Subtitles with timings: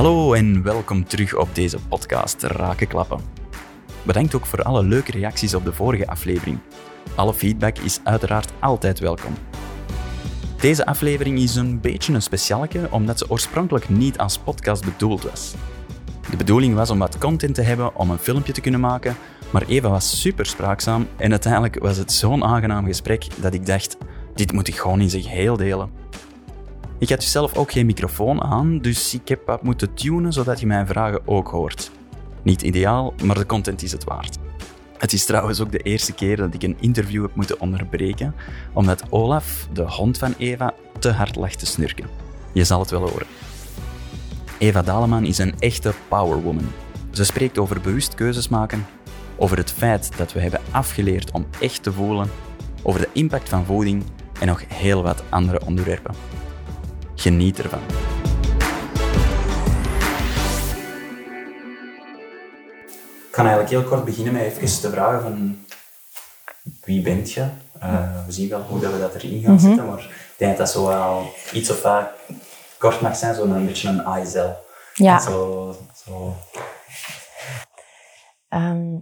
[0.00, 3.20] Hallo en welkom terug op deze podcast Rakenklappen.
[4.02, 6.58] Bedankt ook voor alle leuke reacties op de vorige aflevering.
[7.14, 9.34] Alle feedback is uiteraard altijd welkom.
[10.60, 15.54] Deze aflevering is een beetje een specialeke, omdat ze oorspronkelijk niet als podcast bedoeld was.
[16.30, 19.16] De bedoeling was om wat content te hebben om een filmpje te kunnen maken,
[19.50, 23.96] maar Eva was super spraakzaam en uiteindelijk was het zo'n aangenaam gesprek dat ik dacht,
[24.34, 25.90] dit moet ik gewoon in zich heel delen.
[27.00, 30.60] Ik had dus zelf ook geen microfoon aan, dus ik heb wat moeten tunen zodat
[30.60, 31.90] je mijn vragen ook hoort.
[32.42, 34.38] Niet ideaal, maar de content is het waard.
[34.98, 38.34] Het is trouwens ook de eerste keer dat ik een interview heb moeten onderbreken,
[38.72, 42.06] omdat Olaf, de hond van Eva, te hard lag te snurken.
[42.52, 43.26] Je zal het wel horen.
[44.58, 46.72] Eva Daleman is een echte powerwoman.
[47.10, 48.86] Ze spreekt over bewust keuzes maken,
[49.36, 52.30] over het feit dat we hebben afgeleerd om echt te voelen,
[52.82, 54.04] over de impact van voeding
[54.40, 56.39] en nog heel wat andere onderwerpen.
[57.20, 57.80] Geniet ervan.
[63.28, 65.64] Ik ga eigenlijk heel kort beginnen met even te vragen van
[66.84, 67.46] wie bent je?
[67.82, 70.66] Uh, we zien wel hoe dat we dat erin gaan zetten, maar ik denk dat
[70.66, 72.08] dat zo wel iets of wat
[72.78, 74.48] kort mag zijn, zo een beetje een ISL.
[74.94, 75.18] Ja.
[75.18, 76.36] Zo, zo.
[78.48, 78.94] Ehm,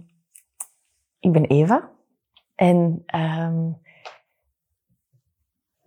[1.19, 1.89] ik ben Eva.
[2.55, 3.71] En ehm,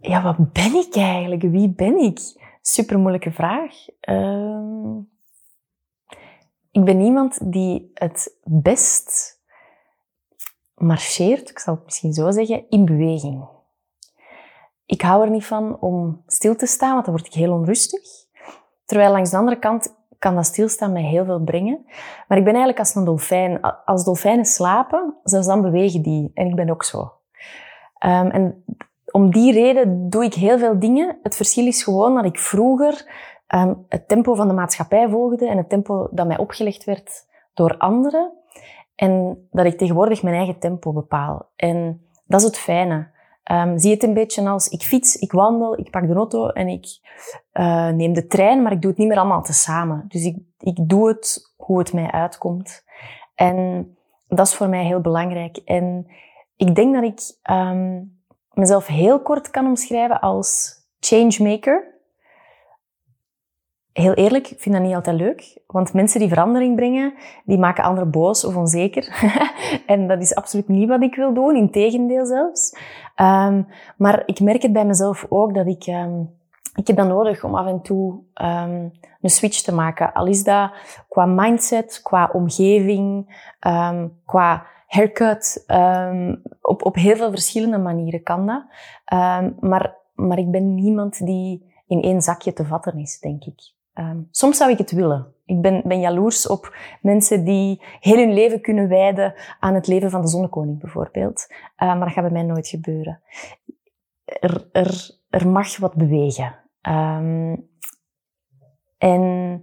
[0.02, 1.42] ja, wat ben ik eigenlijk?
[1.42, 2.20] Wie ben ik?
[2.62, 3.74] Super moeilijke vraag.
[4.00, 4.98] Ehm,
[6.70, 9.40] ik ben iemand die het best
[10.74, 13.44] marcheert, ik zal het misschien zo zeggen, in beweging.
[14.86, 18.00] Ik hou er niet van om stil te staan, want dan word ik heel onrustig.
[18.84, 21.84] Terwijl langs de andere kant kan dat stilstaan mij heel veel brengen.
[22.28, 23.60] Maar ik ben eigenlijk als een dolfijn.
[23.60, 26.30] Als dolfijnen slapen, zelfs dan bewegen die.
[26.34, 27.00] En ik ben ook zo.
[28.06, 28.64] Um, en
[29.12, 31.18] om die reden doe ik heel veel dingen.
[31.22, 33.10] Het verschil is gewoon dat ik vroeger
[33.54, 37.76] um, het tempo van de maatschappij volgde en het tempo dat mij opgelegd werd door
[37.76, 38.32] anderen.
[38.94, 41.48] En dat ik tegenwoordig mijn eigen tempo bepaal.
[41.56, 43.10] En dat is het fijne.
[43.50, 46.68] Um, zie het een beetje als ik fiets, ik wandel, ik pak de auto en
[46.68, 46.86] ik
[47.52, 50.04] uh, neem de trein, maar ik doe het niet meer allemaal tezamen.
[50.08, 52.84] Dus ik, ik doe het hoe het mij uitkomt.
[53.34, 53.96] En
[54.28, 55.56] dat is voor mij heel belangrijk.
[55.56, 56.06] En
[56.56, 57.20] ik denk dat ik
[57.50, 58.21] um,
[58.54, 61.90] mezelf heel kort kan omschrijven als changemaker.
[63.92, 65.62] Heel eerlijk, ik vind dat niet altijd leuk.
[65.66, 67.14] Want mensen die verandering brengen,
[67.44, 69.32] die maken anderen boos of onzeker.
[69.86, 72.76] en dat is absoluut niet wat ik wil doen, integendeel zelfs.
[73.16, 75.86] Um, maar ik merk het bij mezelf ook dat ik...
[75.86, 76.40] Um,
[76.74, 80.12] ik heb dat nodig om af en toe um, een switch te maken.
[80.12, 80.72] Al is dat
[81.08, 83.36] qua mindset, qua omgeving,
[84.26, 85.64] qua haircut.
[86.60, 88.64] op, op heel veel verschillende manieren kan dat.
[89.60, 93.60] maar, maar ik ben niemand die in één zakje te vatten is, denk ik.
[93.94, 95.34] Um, soms zou ik het willen.
[95.44, 100.10] Ik ben, ben jaloers op mensen die heel hun leven kunnen wijden aan het leven
[100.10, 101.46] van de zonnekoning, bijvoorbeeld.
[101.76, 103.20] Maar dat gaat bij mij nooit gebeuren.
[104.24, 106.54] Er, er, er mag wat bewegen.
[108.98, 109.60] En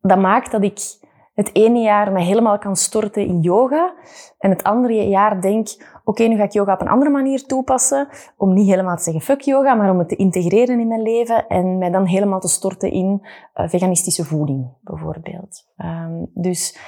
[0.00, 0.99] dat maakt dat ik
[1.40, 3.94] het ene jaar me helemaal kan storten in yoga
[4.38, 5.68] en het andere jaar denk,
[6.04, 9.22] oké, nu ga ik yoga op een andere manier toepassen, om niet helemaal te zeggen
[9.22, 12.48] fuck yoga, maar om het te integreren in mijn leven en mij dan helemaal te
[12.48, 15.66] storten in uh, veganistische voeding, bijvoorbeeld.
[15.76, 16.78] Um, dus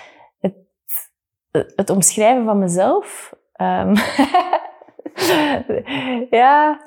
[0.40, 0.54] het,
[1.76, 3.94] het omschrijven van mezelf, um,
[6.40, 6.80] ja,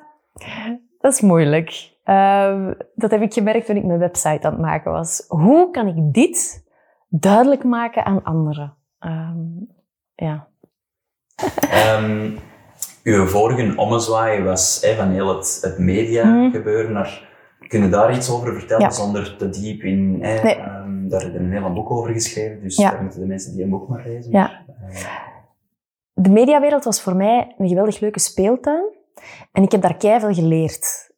[1.00, 1.94] dat is moeilijk.
[2.06, 5.26] Um, dat heb ik gemerkt toen ik mijn website aan het maken was.
[5.28, 6.65] Hoe kan ik dit
[7.20, 8.74] duidelijk maken aan anderen.
[9.00, 9.68] Um,
[10.16, 10.48] ja.
[12.00, 12.38] Um,
[13.04, 16.52] uw vorige ommezwaai was hè, van heel het, het media mm.
[16.52, 17.34] gebeuren naar...
[17.68, 18.90] Kun je daar iets over vertellen ja.
[18.90, 20.18] zonder te diep in...
[20.18, 20.60] Nee.
[20.60, 22.92] um, daar heb je een heel boek over geschreven, dus ja.
[22.92, 24.32] daar moeten de mensen die een boek maar lezen.
[24.32, 24.66] Ja.
[24.90, 24.98] Uh...
[26.14, 28.86] De mediawereld was voor mij een geweldig leuke speeltuin.
[29.52, 31.14] En ik heb daar keihard geleerd.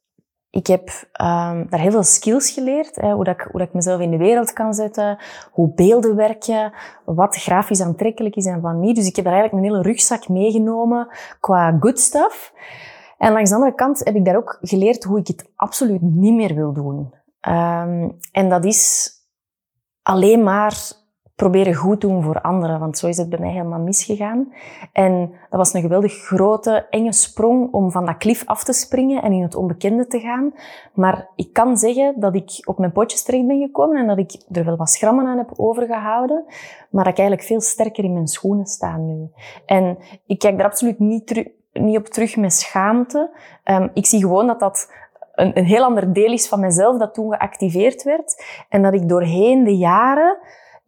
[0.50, 0.88] Ik heb
[1.20, 2.96] um, daar heel veel skills geleerd.
[2.96, 5.18] Hè, hoe, dat ik, hoe dat ik mezelf in de wereld kan zetten,
[5.50, 6.72] hoe beelden werken,
[7.04, 8.96] wat grafisch aantrekkelijk is en wat niet.
[8.96, 11.08] Dus ik heb daar eigenlijk een hele rugzak meegenomen
[11.40, 12.52] qua good stuff.
[13.18, 16.34] En langs de andere kant heb ik daar ook geleerd hoe ik het absoluut niet
[16.34, 17.14] meer wil doen.
[17.48, 19.10] Um, en dat is
[20.02, 20.76] alleen maar
[21.38, 24.52] proberen goed doen voor anderen, want zo is het bij mij helemaal misgegaan.
[24.92, 29.22] En dat was een geweldig grote, enge sprong om van dat klif af te springen
[29.22, 30.54] en in het onbekende te gaan.
[30.92, 34.36] Maar ik kan zeggen dat ik op mijn potjes terecht ben gekomen en dat ik
[34.52, 36.44] er wel wat schrammen aan heb overgehouden,
[36.90, 39.28] maar dat ik eigenlijk veel sterker in mijn schoenen sta nu.
[39.66, 43.30] En ik kijk er absoluut niet, niet op terug met schaamte.
[43.64, 44.92] Um, ik zie gewoon dat dat
[45.34, 48.44] een, een heel ander deel is van mezelf dat toen geactiveerd werd.
[48.68, 50.38] En dat ik doorheen de jaren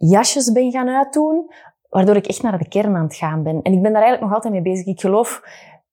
[0.09, 1.51] jasjes ben gaan uitdoen,
[1.89, 3.63] waardoor ik echt naar de kern aan het gaan ben.
[3.63, 4.87] En ik ben daar eigenlijk nog altijd mee bezig.
[4.87, 5.43] Ik geloof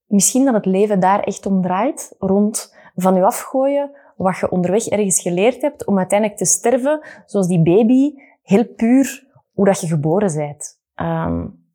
[0.05, 4.87] misschien dat het leven daar echt om draait, rond van je afgooien, wat je onderweg
[4.87, 8.13] ergens geleerd hebt, om uiteindelijk te sterven, zoals die baby,
[8.43, 10.79] heel puur hoe dat je geboren bent.
[10.95, 11.65] Um,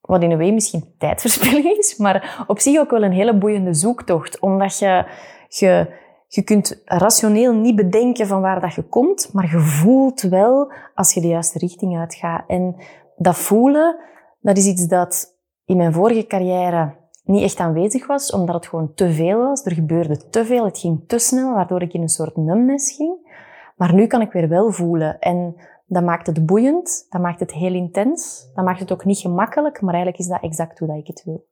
[0.00, 3.74] wat in een way misschien tijdverspilling is, maar op zich ook wel een hele boeiende
[3.74, 4.40] zoektocht.
[4.40, 5.04] Omdat je,
[5.48, 5.92] je,
[6.28, 11.14] je kunt rationeel niet bedenken van waar dat je komt, maar je voelt wel als
[11.14, 12.44] je de juiste richting uitgaat.
[12.46, 12.76] En
[13.16, 13.96] dat voelen,
[14.40, 16.94] dat is iets dat in mijn vorige carrière
[17.24, 19.64] niet echt aanwezig was, omdat het gewoon te veel was.
[19.64, 23.36] Er gebeurde te veel, het ging te snel, waardoor ik in een soort numbness ging.
[23.76, 25.18] Maar nu kan ik weer wel voelen.
[25.18, 29.18] En dat maakt het boeiend, dat maakt het heel intens, dat maakt het ook niet
[29.18, 31.46] gemakkelijk, maar eigenlijk is dat exact hoe dat ik het wil.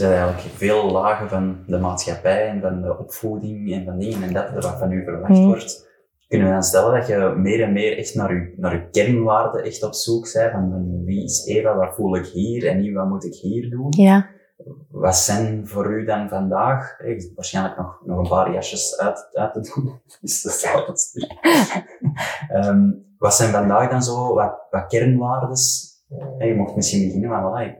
[0.00, 4.32] Zijn eigenlijk veel lagen van de maatschappij en van de opvoeding en van dingen en
[4.32, 5.46] dat, wat van u verwacht hmm.
[5.46, 5.88] wordt.
[6.28, 9.64] Kunnen we dan stellen dat je meer en meer echt naar je, naar je kernwaarden
[9.64, 10.52] echt op zoek bent?
[10.52, 13.86] Van wie is Eva, wat voel ik hier en niet wat moet ik hier doen?
[13.88, 14.28] Ja.
[14.90, 17.00] Wat zijn voor u dan vandaag?
[17.00, 20.00] Ik waarschijnlijk nog, nog een paar jasjes uit, uit te doen.
[20.20, 21.28] Dus dat is altijd
[22.52, 25.89] um, Wat zijn vandaag dan zo wat, wat kernwaardes?
[26.38, 27.78] Je mocht misschien beginnen, maar voilà, ik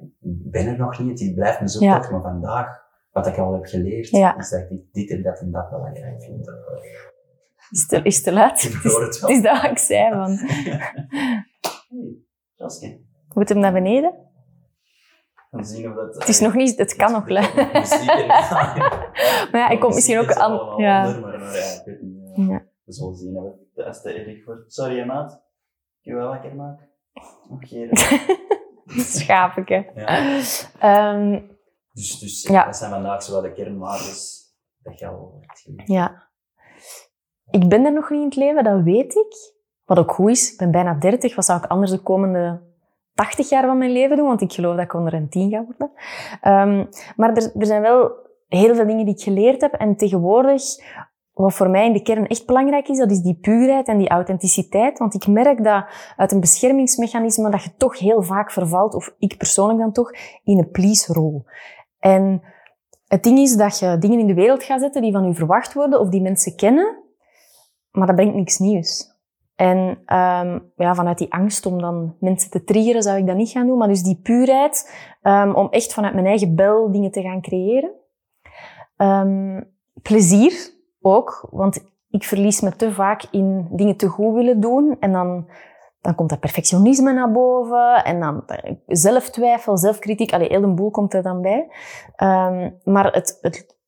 [0.50, 1.20] ben er nog niet.
[1.20, 2.08] Het blijft me zo ja.
[2.10, 2.66] maar vandaag,
[3.10, 4.38] wat ik al heb geleerd, ja.
[4.38, 6.50] is dat ik dit en dat en dat belangrijk vind.
[7.70, 8.62] Is te, is te laat?
[8.64, 9.30] Ik hoor het wel.
[9.30, 10.38] Het is dat ik zei, man.
[12.56, 13.00] Hey,
[13.34, 14.14] Moet hem naar beneden?
[15.50, 16.14] Dan zien of dat...
[16.14, 16.78] Het is nog niet...
[16.78, 17.54] Het kan nog luid.
[19.50, 20.52] maar ja, ik kom misschien ook aan...
[20.76, 21.02] Ja.
[21.02, 22.48] maar, maar ja, ik weet niet.
[22.48, 22.66] Ja.
[22.84, 24.72] We zullen zien als het te erg wordt.
[24.72, 25.42] Sorry, maat.
[26.02, 26.89] Kun je wel lekker maken?
[29.14, 29.90] Schapeke.
[29.94, 31.14] Ja.
[31.14, 31.58] Um,
[31.92, 32.64] dus, dus ja.
[32.64, 34.40] dat zijn vandaag zowel de kernwaardes
[34.82, 36.28] dat je al hebt Ja.
[37.50, 39.58] Ik ben er nog niet in het leven, dat weet ik.
[39.84, 41.34] Wat ook goed is, ik ben bijna 30.
[41.34, 42.62] Wat zou ik anders de komende
[43.14, 44.26] 80 jaar van mijn leven doen?
[44.26, 45.90] Want ik geloof dat ik onder een 10 ga worden.
[46.42, 49.72] Um, maar er, er zijn wel heel veel dingen die ik geleerd heb.
[49.72, 50.62] En tegenwoordig,
[51.42, 54.08] wat voor mij in de kern echt belangrijk is, dat is die puurheid en die
[54.08, 54.98] authenticiteit.
[54.98, 55.84] Want ik merk dat
[56.16, 60.10] uit een beschermingsmechanisme dat je toch heel vaak vervalt, of ik persoonlijk dan toch,
[60.44, 61.44] in een please-rol.
[61.98, 62.42] En
[63.06, 65.74] het ding is dat je dingen in de wereld gaat zetten die van u verwacht
[65.74, 66.98] worden, of die mensen kennen,
[67.90, 69.18] maar dat brengt niks nieuws.
[69.56, 73.50] En um, ja, vanuit die angst om dan mensen te triggeren, zou ik dat niet
[73.50, 73.78] gaan doen.
[73.78, 74.92] Maar dus die puurheid,
[75.22, 77.90] um, om echt vanuit mijn eigen bel dingen te gaan creëren.
[78.96, 79.72] Um,
[80.02, 84.96] plezier ook, want ik verlies me te vaak in dingen te goed willen doen.
[85.00, 85.48] En dan,
[86.00, 88.04] dan komt dat perfectionisme naar boven.
[88.04, 88.44] En dan
[88.86, 90.32] zelftwijfel, zelfkritiek.
[90.32, 91.68] Allee, heel een boel komt er dan bij.
[92.84, 93.78] maar het, het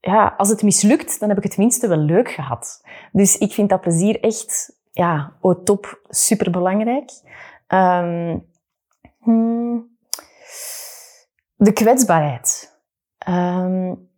[0.00, 2.82] ja, als het mislukt, dan heb ik het minste wel leuk gehad.
[3.12, 7.10] Dus ik vind dat plezier echt, ja, oh top, super belangrijk.
[7.68, 8.48] Um,
[11.56, 12.78] de kwetsbaarheid.
[13.28, 14.09] Um,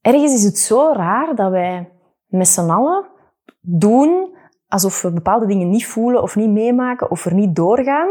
[0.00, 1.92] ergens is het zo raar dat wij
[2.26, 3.06] met z'n allen
[3.60, 4.36] doen
[4.68, 8.08] alsof we bepaalde dingen niet voelen of niet meemaken of er niet doorgaan,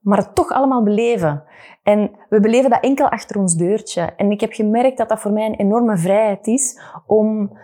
[0.00, 1.44] maar het toch allemaal beleven.
[1.82, 4.00] En we beleven dat enkel achter ons deurtje.
[4.00, 7.58] En ik heb gemerkt dat dat voor mij een enorme vrijheid is om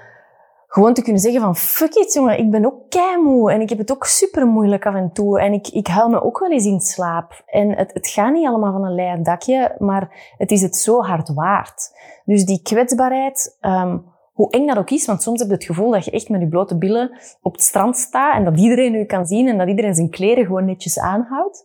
[0.75, 3.79] gewoon te kunnen zeggen van fuck it jongen, ik ben ook keimoe en ik heb
[3.79, 6.65] het ook super moeilijk af en toe en ik, ik huil me ook wel eens
[6.65, 7.43] in slaap.
[7.47, 11.03] En het, het gaat niet allemaal van een leien dakje, maar het is het zo
[11.03, 11.91] hard waard.
[12.25, 15.91] Dus die kwetsbaarheid, um, hoe eng dat ook is, want soms heb je het gevoel
[15.91, 19.05] dat je echt met je blote billen op het strand staat en dat iedereen u
[19.05, 21.65] kan zien en dat iedereen zijn kleren gewoon netjes aanhoudt.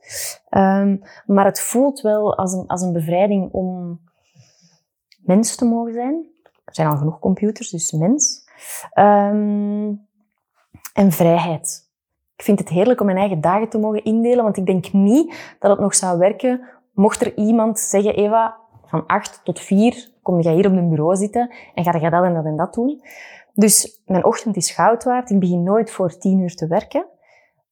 [0.49, 3.99] Um, maar het voelt wel als een, als een bevrijding om
[5.21, 6.25] mens te mogen zijn.
[6.65, 8.47] Er zijn al genoeg computers, dus mens.
[8.93, 10.07] Um,
[10.93, 11.87] en vrijheid.
[12.35, 15.55] Ik vind het heerlijk om mijn eigen dagen te mogen indelen, want ik denk niet
[15.59, 16.61] dat het nog zou werken
[16.99, 21.15] mocht er iemand zeggen, Eva, van acht tot vier kom je hier op een bureau
[21.15, 23.01] zitten en ga je dat en dat en dat doen.
[23.53, 25.29] Dus mijn ochtend is goud waard.
[25.29, 27.05] Ik begin nooit voor tien uur te werken.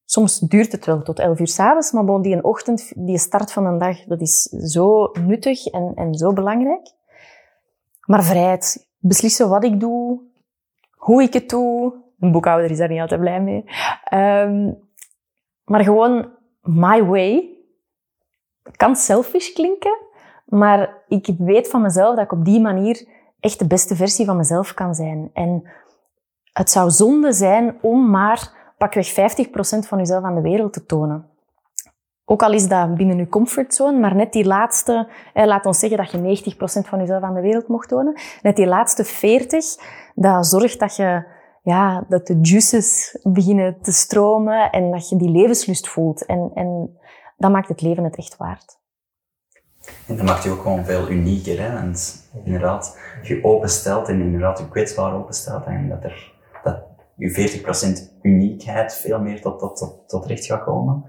[0.05, 3.65] Soms duurt het wel tot elf uur s'avonds, maar bon, die ochtend, die start van
[3.65, 6.91] een dag, dat is zo nuttig en, en zo belangrijk.
[8.05, 8.85] Maar vrijheid.
[8.99, 10.21] Beslissen wat ik doe,
[10.97, 11.93] hoe ik het doe.
[12.19, 13.63] Een boekhouder is daar niet altijd blij mee.
[14.13, 14.77] Um,
[15.63, 16.29] maar gewoon
[16.61, 17.51] my way.
[18.75, 19.97] Kan selfish klinken,
[20.45, 23.07] maar ik weet van mezelf dat ik op die manier
[23.39, 25.29] echt de beste versie van mezelf kan zijn.
[25.33, 25.69] En
[26.53, 29.13] het zou zonde zijn om maar pakweg 50%
[29.87, 31.29] van jezelf aan de wereld te tonen.
[32.29, 36.11] Ook al is dat binnen je comfortzone, maar net die laatste, laat ons zeggen dat
[36.11, 39.65] je 90% van jezelf aan de wereld mocht tonen, net die laatste 40,
[40.15, 41.25] dat zorgt dat je,
[41.63, 46.25] ja, dat de juices beginnen te stromen en dat je die levenslust voelt.
[46.25, 46.97] En, en
[47.37, 48.79] dat maakt het leven het echt waard.
[50.07, 51.73] En dat maakt je ook gewoon veel unieker, hè?
[51.73, 56.83] Want inderdaad, je openstelt en inderdaad je kwetsbaar openstelt en dat er, dat
[57.15, 57.61] je
[58.11, 61.05] 40% uniekheid veel meer tot, tot, tot, tot recht gaat komen.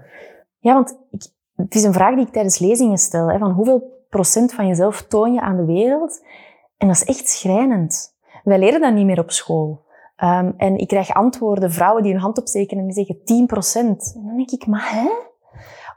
[0.59, 1.21] Ja, want ik,
[1.55, 3.31] het is een vraag die ik tijdens lezingen stel.
[3.31, 6.25] Hè, van hoeveel procent van jezelf toon je aan de wereld?
[6.77, 8.17] En dat is echt schrijnend.
[8.43, 9.87] Wij leren dat niet meer op school.
[10.23, 14.13] Um, en ik krijg antwoorden, vrouwen die hun hand opsteken en die zeggen 10 procent.
[14.15, 15.09] En dan denk ik, maar hè?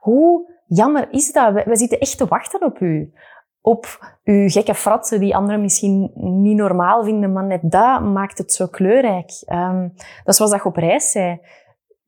[0.00, 1.52] Hoe jammer is dat?
[1.52, 3.12] Wij, zitten echt te wachten op u.
[3.60, 8.52] Op uw gekke fratsen die anderen misschien niet normaal vinden, maar net dat maakt het
[8.52, 9.42] zo kleurrijk.
[9.52, 11.40] Um, dat is zoals dat je op reis zei.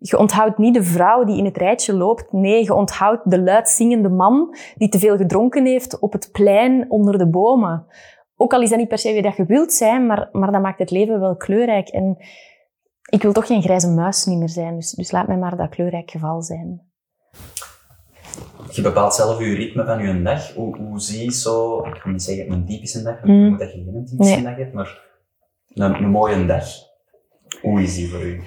[0.06, 2.32] Je onthoudt niet de vrouw die in het rijtje loopt.
[2.32, 6.90] Nee, je onthoudt de luid zingende man die te veel gedronken heeft op het plein
[6.90, 7.86] onder de bomen.
[8.36, 10.62] Ook al is dat niet per se wie dat je wilt zijn, maar, maar dat
[10.62, 11.88] maakt het leven wel kleurrijk.
[11.88, 12.16] En
[13.10, 15.68] ik wil toch geen grijze muis niet meer zijn, dus, dus laat mij maar dat
[15.68, 16.82] kleurrijk geval zijn.
[18.70, 20.54] Je bepaalt zelf je ritme van je dag.
[20.54, 23.48] Hoe, hoe zie je zo, ik kan niet zeggen een typische dag, want mm.
[23.48, 25.02] moet dat je geen typische dag hebt, maar
[25.68, 26.64] een, een mooie dag.
[27.60, 28.42] Hoe is die voor u?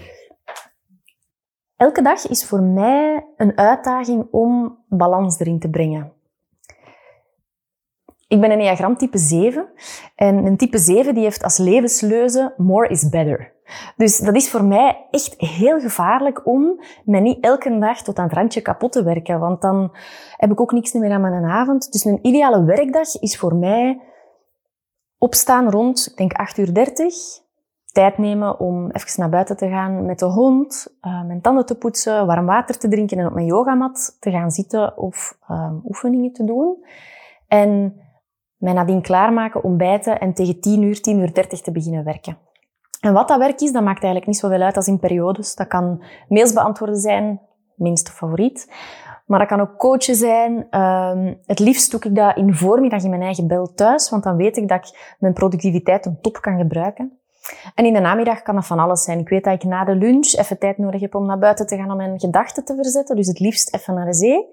[1.77, 6.13] Elke dag is voor mij een uitdaging om balans erin te brengen.
[8.27, 9.69] Ik ben een Enneagram type 7
[10.15, 13.53] en een type 7 die heeft als levensleuze more is better.
[13.95, 18.25] Dus dat is voor mij echt heel gevaarlijk om me niet elke dag tot aan
[18.25, 19.95] het randje kapot te werken, want dan
[20.37, 21.91] heb ik ook niks meer aan mijn avond.
[21.91, 24.01] Dus een ideale werkdag is voor mij
[25.17, 27.15] opstaan rond, ik denk 8 uur 30,
[27.91, 31.77] tijd nemen om even naar buiten te gaan met de hond, uh, mijn tanden te
[31.77, 36.33] poetsen, warm water te drinken en op mijn yogamat te gaan zitten of uh, oefeningen
[36.33, 36.85] te doen.
[37.47, 38.01] En
[38.57, 42.37] mij nadien klaarmaken, ontbijten en tegen 10 uur, 10 uur 30 te beginnen werken.
[42.99, 45.55] En wat dat werk is, dat maakt eigenlijk niet zoveel uit als in periodes.
[45.55, 47.41] Dat kan mails beantwoorden zijn,
[47.75, 48.71] minste favoriet.
[49.25, 50.81] Maar dat kan ook coachen zijn.
[50.81, 54.23] Um, het liefst doe ik dat in de voormiddag in mijn eigen bel thuis, want
[54.23, 57.19] dan weet ik dat ik mijn productiviteit een top kan gebruiken.
[57.75, 59.19] En in de namiddag kan dat van alles zijn.
[59.19, 61.75] Ik weet dat ik na de lunch even tijd nodig heb om naar buiten te
[61.75, 63.15] gaan om mijn gedachten te verzetten.
[63.15, 64.45] Dus het liefst even naar de zee.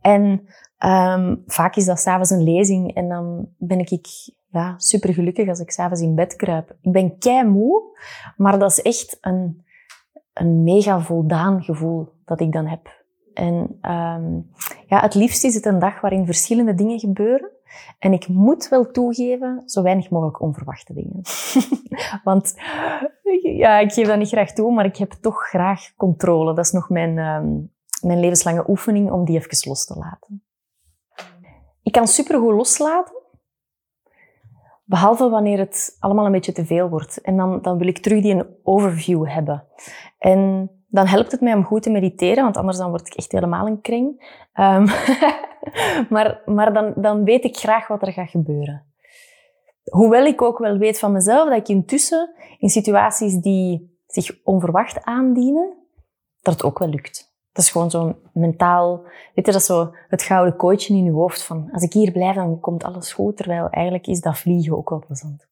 [0.00, 0.48] En
[0.84, 4.06] um, vaak is dat s'avonds een lezing en dan ben ik
[4.50, 6.76] ja, super gelukkig als ik s'avonds in bed kruip.
[6.80, 7.82] Ik ben kei moe,
[8.36, 9.64] maar dat is echt een,
[10.32, 13.04] een mega voldaan gevoel dat ik dan heb.
[13.34, 14.50] En um,
[14.86, 17.50] ja, het liefst is het een dag waarin verschillende dingen gebeuren.
[17.98, 21.20] En ik moet wel toegeven, zo weinig mogelijk onverwachte dingen.
[22.24, 22.54] Want
[23.42, 26.54] ja, ik geef dat niet graag toe, maar ik heb toch graag controle.
[26.54, 30.44] Dat is nog mijn, um, mijn levenslange oefening om die even los te laten.
[31.82, 33.22] Ik kan supergoed loslaten,
[34.84, 37.20] behalve wanneer het allemaal een beetje te veel wordt.
[37.20, 39.64] En dan, dan wil ik terug die een overview hebben.
[40.18, 43.32] En dan helpt het mij om goed te mediteren, want anders dan word ik echt
[43.32, 44.06] helemaal een kring.
[44.54, 44.84] Um,
[46.14, 48.84] maar maar dan, dan weet ik graag wat er gaat gebeuren.
[49.90, 55.04] Hoewel ik ook wel weet van mezelf dat ik intussen in situaties die zich onverwacht
[55.04, 55.76] aandienen,
[56.42, 57.34] dat het ook wel lukt.
[57.52, 59.02] Dat is gewoon zo'n mentaal,
[59.34, 62.34] weet je, dat zo het gouden kooitje in je hoofd van, als ik hier blijf,
[62.34, 65.48] dan komt alles goed, terwijl eigenlijk is dat vliegen ook wel plezant.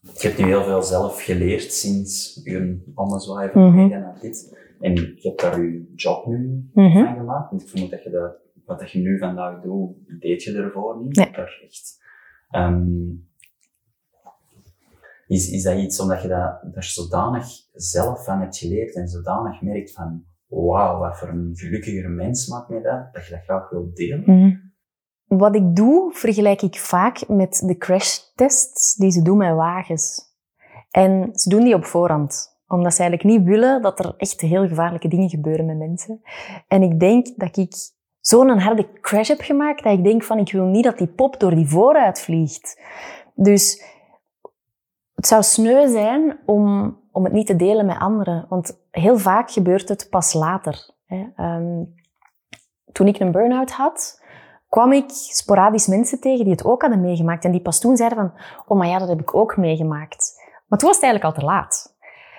[0.00, 4.56] Je hebt nu heel veel zelf geleerd sinds je ommezwaai van mm naar dit.
[4.80, 7.50] En je hebt daar je job nu mm van gemaakt.
[7.50, 8.32] Want ik vermoed dat je dat,
[8.64, 11.16] wat je nu vandaag doet, deed je ervoor niet.
[11.16, 11.32] Nee.
[11.32, 12.02] Daar echt,
[12.50, 13.28] um,
[15.26, 19.62] is, is dat iets omdat je dat, daar zodanig zelf van hebt geleerd en zodanig
[19.62, 23.70] merkt van, wauw, wat voor een gelukkiger mens maakt mij dat, dat je dat graag
[23.70, 24.22] wilt delen?
[24.26, 24.56] Mhm.
[25.38, 30.28] Wat ik doe, vergelijk ik vaak met de crashtests die ze doen met wagens.
[30.90, 34.68] En ze doen die op voorhand omdat ze eigenlijk niet willen dat er echt heel
[34.68, 36.22] gevaarlijke dingen gebeuren met mensen.
[36.68, 37.72] En ik denk dat ik
[38.20, 41.40] zo'n harde crash heb gemaakt dat ik denk van ik wil niet dat die pop
[41.40, 42.80] door die vooruit vliegt.
[43.34, 43.84] Dus
[45.14, 48.46] het zou sneu zijn om, om het niet te delen met anderen.
[48.48, 50.90] Want heel vaak gebeurt het pas later.
[51.06, 51.26] Hè.
[51.36, 51.94] Um,
[52.92, 54.19] toen ik een burn-out had,
[54.70, 57.44] kwam ik sporadisch mensen tegen die het ook hadden meegemaakt.
[57.44, 58.32] En die pas toen zeiden van,
[58.66, 60.32] oh maar ja, dat heb ik ook meegemaakt.
[60.66, 61.96] Maar toen was het eigenlijk al te laat.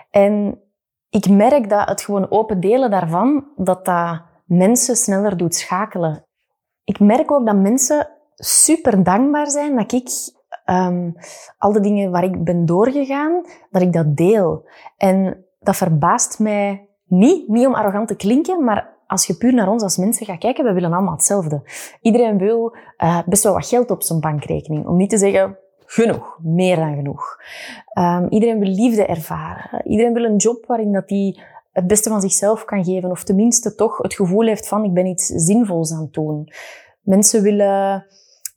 [0.09, 0.61] En
[1.09, 6.25] ik merk dat het gewoon open delen daarvan, dat dat mensen sneller doet schakelen.
[6.83, 10.09] Ik merk ook dat mensen super dankbaar zijn dat ik
[10.65, 11.15] um,
[11.57, 14.69] al de dingen waar ik ben doorgegaan, dat ik dat deel.
[14.97, 19.69] En dat verbaast mij niet, niet om arrogant te klinken, maar als je puur naar
[19.69, 21.61] ons als mensen gaat kijken, we willen allemaal hetzelfde.
[22.01, 24.87] Iedereen wil uh, best wel wat geld op zijn bankrekening.
[24.87, 27.37] Om niet te zeggen, genoeg, meer dan genoeg.
[27.99, 29.81] Um, iedereen wil liefde ervaren.
[29.87, 31.41] Iedereen wil een job waarin dat die
[31.71, 33.11] het beste van zichzelf kan geven.
[33.11, 36.51] Of tenminste toch het gevoel heeft van, ik ben iets zinvols aan het doen.
[37.01, 38.05] Mensen willen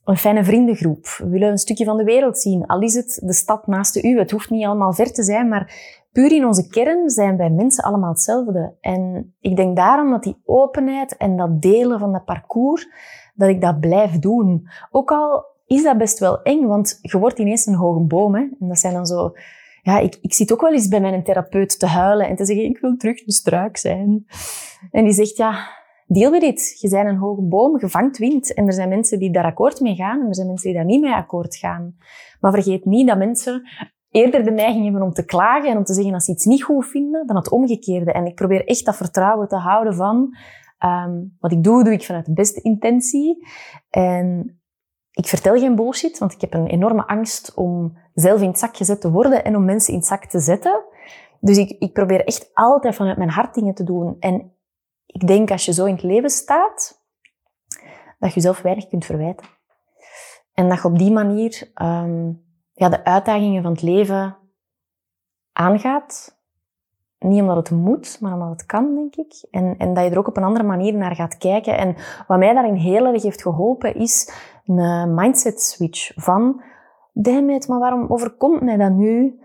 [0.05, 1.05] een fijne vriendengroep.
[1.17, 2.65] We willen een stukje van de wereld zien.
[2.65, 4.07] Al is het de stad naast de.
[4.07, 5.73] Het hoeft niet allemaal ver te zijn, maar
[6.11, 8.73] puur in onze kern zijn wij mensen allemaal hetzelfde.
[8.81, 12.87] En ik denk daarom dat die openheid en dat delen van dat parcours,
[13.35, 14.67] dat ik dat blijf doen.
[14.91, 18.35] Ook al is dat best wel eng, want je wordt ineens een hoge boom.
[18.35, 18.41] Hè?
[18.41, 19.33] En dat zijn dan zo...
[19.81, 22.65] Ja, ik, ik zit ook wel eens bij mijn therapeut te huilen en te zeggen,
[22.65, 24.25] ik wil terug de struik zijn.
[24.91, 25.67] En die zegt, ja,
[26.05, 26.77] deel with it.
[26.79, 28.53] Je bent een hoge boom, je vangt wind.
[28.53, 30.87] En er zijn mensen die daar akkoord mee gaan en er zijn mensen die daar
[30.87, 31.95] niet mee akkoord gaan.
[32.39, 33.69] Maar vergeet niet dat mensen
[34.09, 36.63] eerder de neiging hebben om te klagen en om te zeggen als ze iets niet
[36.63, 38.11] goed vinden, dan het omgekeerde.
[38.11, 40.37] En ik probeer echt dat vertrouwen te houden van
[40.85, 43.47] um, wat ik doe, doe ik vanuit de beste intentie.
[43.89, 44.59] En
[45.11, 48.77] ik vertel geen bullshit, want ik heb een enorme angst om zelf in het zak
[48.77, 50.83] gezet te worden en om mensen in het zak te zetten.
[51.39, 54.15] Dus ik, ik probeer echt altijd vanuit mijn hart dingen te doen.
[54.19, 54.54] En
[55.05, 57.03] ik denk als je zo in het leven staat,
[58.19, 59.47] dat je jezelf weinig kunt verwijten.
[60.53, 62.43] En dat je op die manier um,
[62.73, 64.37] ja, de uitdagingen van het leven
[65.51, 66.39] aangaat.
[67.19, 69.47] Niet omdat het moet, maar omdat het kan, denk ik.
[69.51, 71.77] En, en dat je er ook op een andere manier naar gaat kijken.
[71.77, 71.95] En
[72.27, 74.33] wat mij daarin heel erg heeft geholpen, is
[74.65, 76.63] een mindset switch van...
[77.17, 79.39] Damn it, maar waarom overkomt mij dat nu?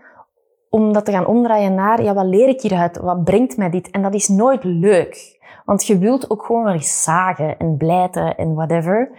[0.71, 2.97] Om dat te gaan omdraaien naar, ja, wat leer ik hieruit?
[2.97, 3.89] Wat brengt mij dit?
[3.89, 5.39] En dat is nooit leuk.
[5.65, 9.11] Want je wilt ook gewoon wel eens zagen en blijten en whatever.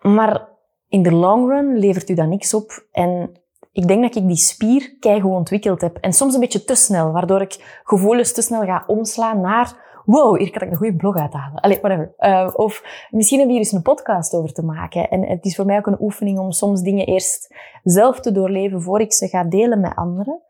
[0.00, 0.48] Maar
[0.88, 2.86] in de long run levert u dat niks op.
[2.92, 3.30] En
[3.72, 5.96] ik denk dat ik die spier keigoed ontwikkeld heb.
[5.96, 10.38] En soms een beetje te snel, waardoor ik gevoelens te snel ga omslaan naar wow,
[10.38, 11.60] hier kan ik een goede blog uithalen.
[11.60, 12.14] Allee, whatever.
[12.18, 15.10] Uh, of misschien we hier eens een podcast over te maken.
[15.10, 18.82] En het is voor mij ook een oefening om soms dingen eerst zelf te doorleven
[18.82, 20.42] voor ik ze ga delen met anderen.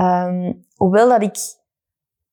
[0.00, 1.36] Um, hoewel dat ik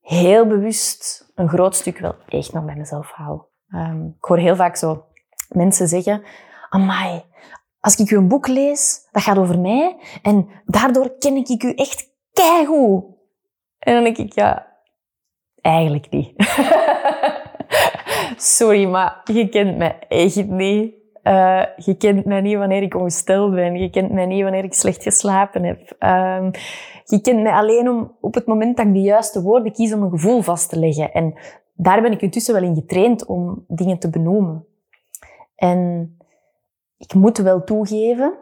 [0.02, 3.42] heel bewust een groot stuk wel echt nog bij mezelf hou.
[3.70, 5.06] Um, ik hoor heel vaak zo
[5.50, 6.24] mensen zeggen,
[6.70, 7.24] amai,
[7.80, 11.74] als ik u een boek lees, dat gaat over mij en daardoor ken ik u
[11.74, 13.04] echt keigoed.
[13.80, 14.75] En dan denk ik, ja,
[15.66, 16.34] eigenlijk niet.
[18.58, 20.94] Sorry, maar je kent mij echt niet.
[21.24, 23.76] Uh, je kent mij niet wanneer ik ongesteld ben.
[23.76, 25.96] Je kent mij niet wanneer ik slecht geslapen heb.
[26.00, 26.52] Um,
[27.06, 30.02] je kent mij alleen om op het moment dat ik de juiste woorden kies om
[30.02, 31.12] een gevoel vast te leggen.
[31.12, 31.34] En
[31.74, 34.66] daar ben ik intussen wel in getraind om dingen te benoemen.
[35.56, 36.18] En
[36.98, 38.34] ik moet wel toegeven,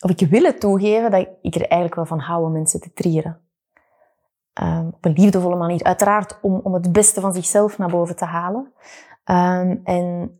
[0.00, 2.92] of ik wil het toegeven, dat ik er eigenlijk wel van hou om mensen te
[2.92, 3.43] trieren.
[4.62, 5.82] Um, op een liefdevolle manier.
[5.82, 8.72] Uiteraard om, om het beste van zichzelf naar boven te halen.
[9.24, 10.38] Um, en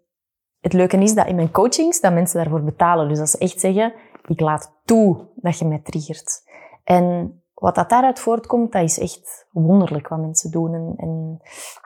[0.60, 3.08] het leuke is dat in mijn coachings, dat mensen daarvoor betalen.
[3.08, 3.94] Dus dat ze echt zeggen,
[4.26, 6.42] ik laat toe dat je mij triggert.
[6.84, 10.74] En wat dat daaruit voortkomt, dat is echt wonderlijk wat mensen doen.
[10.74, 11.40] En, en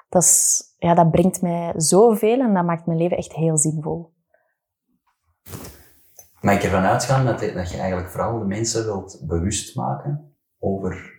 [0.08, 4.12] dat, is, ja, dat brengt mij zoveel en dat maakt mijn leven echt heel zinvol.
[6.40, 11.17] Mag ik ervan uitgaan dat, dat je eigenlijk vooral de mensen wilt bewust maken over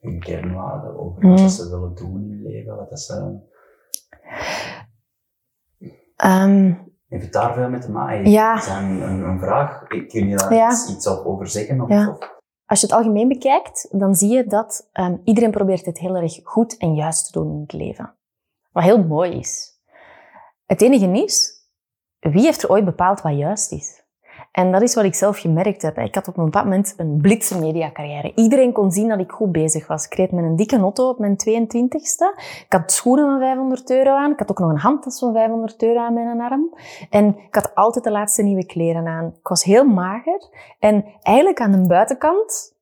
[0.00, 1.48] hun kernwaarden, over wat mm.
[1.48, 3.38] ze willen doen in hun leven, wat dat ze...
[6.24, 8.30] Um, Heeft het daar veel mee te maken?
[8.30, 8.56] Ja.
[8.56, 9.86] Is een, een, een vraag?
[9.86, 10.70] Kun je daar ja.
[10.70, 11.80] iets, iets over zeggen?
[11.80, 12.18] Of, ja.
[12.66, 16.40] Als je het algemeen bekijkt, dan zie je dat um, iedereen probeert het heel erg
[16.42, 18.14] goed en juist te doen in het leven.
[18.72, 19.80] Wat heel mooi is.
[20.66, 21.64] Het enige is,
[22.18, 23.99] wie heeft er ooit bepaald wat juist is?
[24.50, 25.98] En dat is wat ik zelf gemerkt heb.
[25.98, 28.32] Ik had op een bepaald moment een blitse mediacarrière.
[28.34, 30.04] Iedereen kon zien dat ik goed bezig was.
[30.04, 32.40] Ik reed met een dikke auto op mijn 22ste.
[32.40, 34.32] Ik had schoenen van 500 euro aan.
[34.32, 36.74] Ik had ook nog een handtas van 500 euro aan mijn arm.
[37.10, 39.26] En ik had altijd de laatste nieuwe kleren aan.
[39.26, 40.48] Ik was heel mager.
[40.78, 42.76] En eigenlijk aan de buitenkant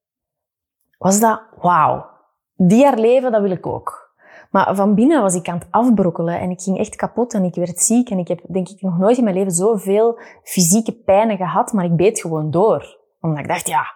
[0.98, 2.07] was dat, wauw,
[2.54, 4.08] die haar leven, dat wil ik ook.
[4.50, 7.54] Maar van binnen was ik aan het afbrokkelen en ik ging echt kapot en ik
[7.54, 8.11] werd ziek.
[8.11, 11.84] En ik heb denk ik nog nooit in mijn leven zoveel fysieke pijnen gehad, maar
[11.84, 12.98] ik beet gewoon door.
[13.20, 13.87] Omdat ik dacht, ja,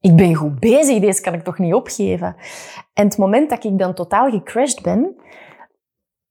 [0.00, 2.36] ik ben goed bezig, deze kan ik toch niet opgeven.
[2.92, 5.16] En het moment dat ik dan totaal gecrashed ben,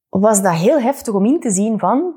[0.09, 2.15] was dat heel heftig om in te zien van,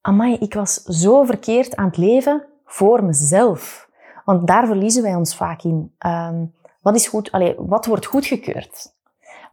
[0.00, 3.88] amai, ik was zo verkeerd aan het leven voor mezelf.
[4.24, 5.94] Want daar verliezen wij ons vaak in.
[6.06, 8.96] Um, wat is goed, allee, wat wordt goedgekeurd?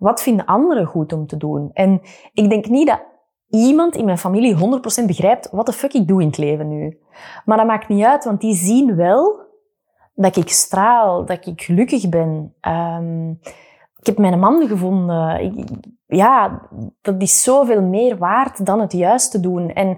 [0.06, 1.70] Wat vinden anderen goed om te doen?
[1.74, 2.02] En
[2.34, 3.02] ik denk niet dat
[3.50, 6.98] iemand in mijn familie 100% begrijpt wat de fuck ik doe in het leven nu.
[7.46, 9.39] Maar dat maakt niet uit, want die zien wel
[10.13, 12.54] dat ik straal, dat ik gelukkig ben.
[12.62, 13.39] Um,
[14.00, 15.39] ik heb mijn man gevonden.
[15.39, 15.70] Ik,
[16.06, 16.62] ja,
[17.02, 19.70] dat is zoveel meer waard dan het juiste doen.
[19.70, 19.98] En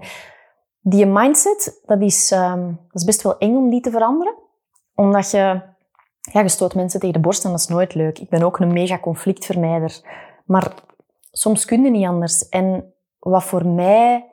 [0.80, 4.34] die mindset, dat is, um, dat is best wel eng om die te veranderen.
[4.94, 5.62] Omdat je,
[6.32, 8.18] ja, je stoot mensen tegen de borst en dat is nooit leuk.
[8.18, 10.00] Ik ben ook een mega conflictvermijder.
[10.44, 10.74] Maar
[11.32, 12.48] soms kun je niet anders.
[12.48, 14.24] En wat voor mij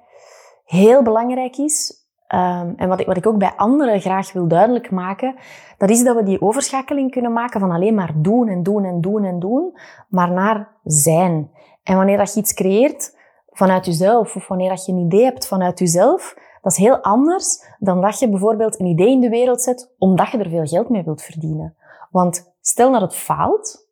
[0.66, 4.92] heel belangrijk is, um, en wat ik, wat ik ook bij anderen graag wil duidelijk
[4.92, 5.36] maken,
[5.78, 9.02] dat is dat we die overschakeling kunnen maken van alleen maar doen en doen en
[9.02, 11.52] doen en doen, maar naar zijn.
[11.84, 13.18] En wanneer dat je iets creëert
[13.50, 17.64] vanuit jezelf, of wanneer dat je een idee hebt vanuit jezelf, dat is heel anders
[17.80, 20.90] dan dat je bijvoorbeeld een idee in de wereld zet omdat je er veel geld
[20.90, 21.76] mee wilt verdienen.
[22.16, 23.88] Want stel dat het faalt,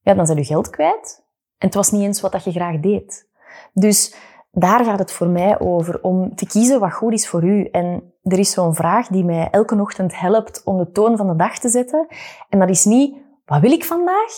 [0.00, 1.24] ja, dan zijn je geld kwijt.
[1.58, 3.28] En het was niet eens wat dat je graag deed.
[3.72, 4.14] Dus
[4.50, 7.64] daar gaat het voor mij over, om te kiezen wat goed is voor u.
[7.64, 11.36] En er is zo'n vraag die mij elke ochtend helpt om de toon van de
[11.36, 12.06] dag te zetten.
[12.48, 14.32] En dat is niet, wat wil ik vandaag?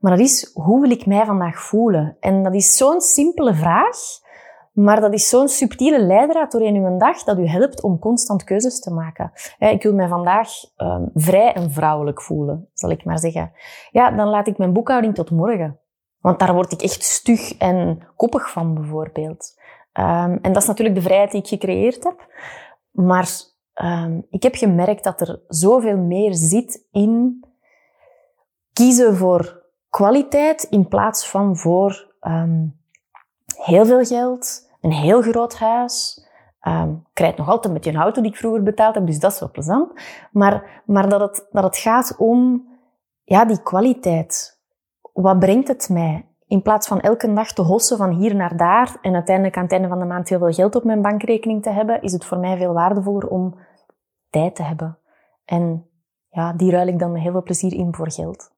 [0.00, 2.16] Maar dat is, hoe wil ik mij vandaag voelen?
[2.20, 3.96] En dat is zo'n simpele vraag,
[4.78, 8.80] maar dat is zo'n subtiele leidraad doorheen uw dag dat u helpt om constant keuzes
[8.80, 9.32] te maken.
[9.58, 13.52] Ik wil mij vandaag um, vrij en vrouwelijk voelen, zal ik maar zeggen.
[13.90, 15.78] Ja, dan laat ik mijn boekhouding tot morgen.
[16.20, 19.58] Want daar word ik echt stug en koppig van, bijvoorbeeld.
[19.92, 22.26] Um, en dat is natuurlijk de vrijheid die ik gecreëerd heb.
[22.90, 23.28] Maar
[23.74, 27.44] um, ik heb gemerkt dat er zoveel meer zit in
[28.72, 32.14] kiezen voor kwaliteit in plaats van voor
[33.56, 36.26] heel veel geld, een heel groot huis.
[36.66, 39.32] Um, ik krijg nog altijd met die auto die ik vroeger betaald heb, dus dat
[39.32, 39.92] is wel plezant.
[40.32, 42.68] Maar, maar dat, het, dat het gaat om
[43.24, 44.60] ja, die kwaliteit.
[45.12, 46.26] Wat brengt het mij?
[46.46, 49.72] In plaats van elke dag te hossen van hier naar daar en uiteindelijk aan het
[49.72, 52.38] einde van de maand heel veel geld op mijn bankrekening te hebben, is het voor
[52.38, 53.58] mij veel waardevoller om
[54.30, 54.98] tijd te hebben.
[55.44, 55.86] En
[56.28, 58.50] ja, die ruil ik dan met heel veel plezier in voor geld.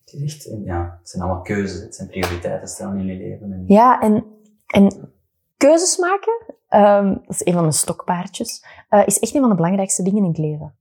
[0.00, 3.52] Het, is echt, ja, het zijn allemaal keuzes, het zijn prioriteiten stellen in je leven.
[3.52, 3.64] En...
[3.66, 4.24] Ja, en,
[4.68, 5.12] en
[5.56, 9.56] keuzes maken, um, dat is een van mijn stokpaardjes, uh, is echt een van de
[9.56, 10.74] belangrijkste dingen in het leven.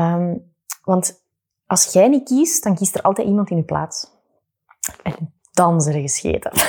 [0.00, 1.22] Um, want
[1.66, 4.12] als jij niet kiest, dan kiest er altijd iemand in je plaats.
[5.02, 6.50] En dan zijn er gescheten.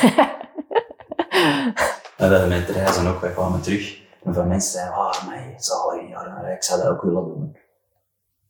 [2.17, 3.21] dat hebben mijn reizen ook.
[3.21, 7.01] Wij kwamen terug en veel mensen zeiden, ah, mij, zalig, ja, ik zou dat ook
[7.01, 7.57] willen doen.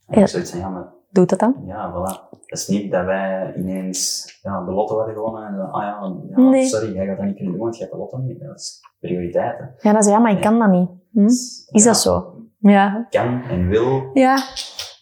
[0.08, 0.22] En ja.
[0.22, 0.95] ik zoiets van, ja, maar...
[1.16, 1.56] Doe dat dan?
[1.66, 2.30] Ja, voilà.
[2.30, 6.14] Het is niet dat wij ineens ja, de lotto hadden gewonnen en dan, ah ja,
[6.30, 6.66] ja nee.
[6.66, 8.40] sorry, jij gaat dat niet kunnen doen, want je hebt de lotto niet.
[8.40, 9.76] Dat is prioriteiten.
[9.80, 10.90] Ja, dan zei ja, maar ik kan dat niet.
[11.12, 11.26] Hm?
[11.76, 12.36] Is dat zo?
[12.60, 13.08] Ja.
[13.10, 14.10] Kan en wil.
[14.14, 14.36] Ja.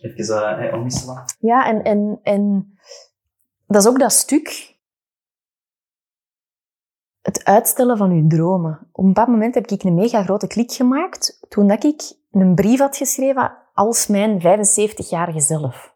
[0.01, 1.23] Even uh, eh, omwisselen.
[1.39, 2.73] Ja, en, en, en
[3.67, 4.77] dat is ook dat stuk.
[7.21, 8.87] Het uitstellen van uw dromen.
[8.91, 12.55] Op een bepaald moment heb ik een mega grote klik gemaakt toen dat ik een
[12.55, 15.92] brief had geschreven als mijn 75-jarige zelf.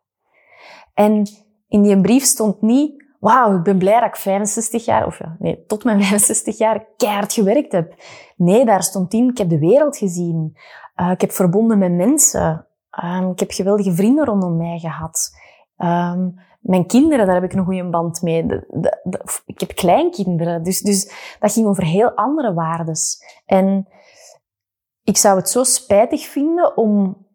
[0.98, 1.28] En
[1.68, 5.36] in die brief stond niet, wauw, ik ben blij dat ik 65 jaar, of ja,
[5.40, 7.94] nee, tot mijn 65 jaar keihard gewerkt heb.
[8.36, 10.58] Nee, daar stond in, ik heb de wereld gezien.
[10.96, 12.68] Uh, ik heb verbonden met mensen.
[13.04, 15.30] Um, ik heb geweldige vrienden rondom mij gehad.
[15.78, 18.46] Um, mijn kinderen, daar heb ik een goede band mee.
[18.46, 18.68] De,
[19.04, 20.64] de, ik heb kleinkinderen.
[20.64, 23.24] Dus, dus dat ging over heel andere waardes.
[23.46, 23.88] En
[25.04, 27.26] ik zou het zo spijtig vinden om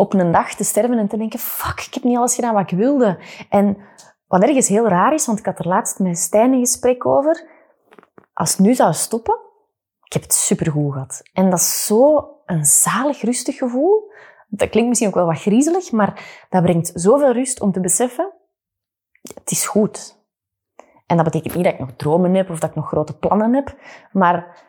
[0.00, 2.70] op een dag te sterven en te denken, fuck, ik heb niet alles gedaan wat
[2.70, 3.18] ik wilde.
[3.48, 3.76] En
[4.26, 7.48] wat ergens heel raar is, want ik had er laatst met Stijn een gesprek over.
[8.32, 9.38] Als het nu zou stoppen,
[10.02, 11.22] ik heb het supergoed gehad.
[11.32, 14.12] En dat is zo een zalig, rustig gevoel.
[14.48, 18.32] Dat klinkt misschien ook wel wat griezelig, maar dat brengt zoveel rust om te beseffen,
[19.34, 20.18] het is goed.
[21.06, 23.54] En dat betekent niet dat ik nog dromen heb of dat ik nog grote plannen
[23.54, 23.76] heb,
[24.12, 24.64] maar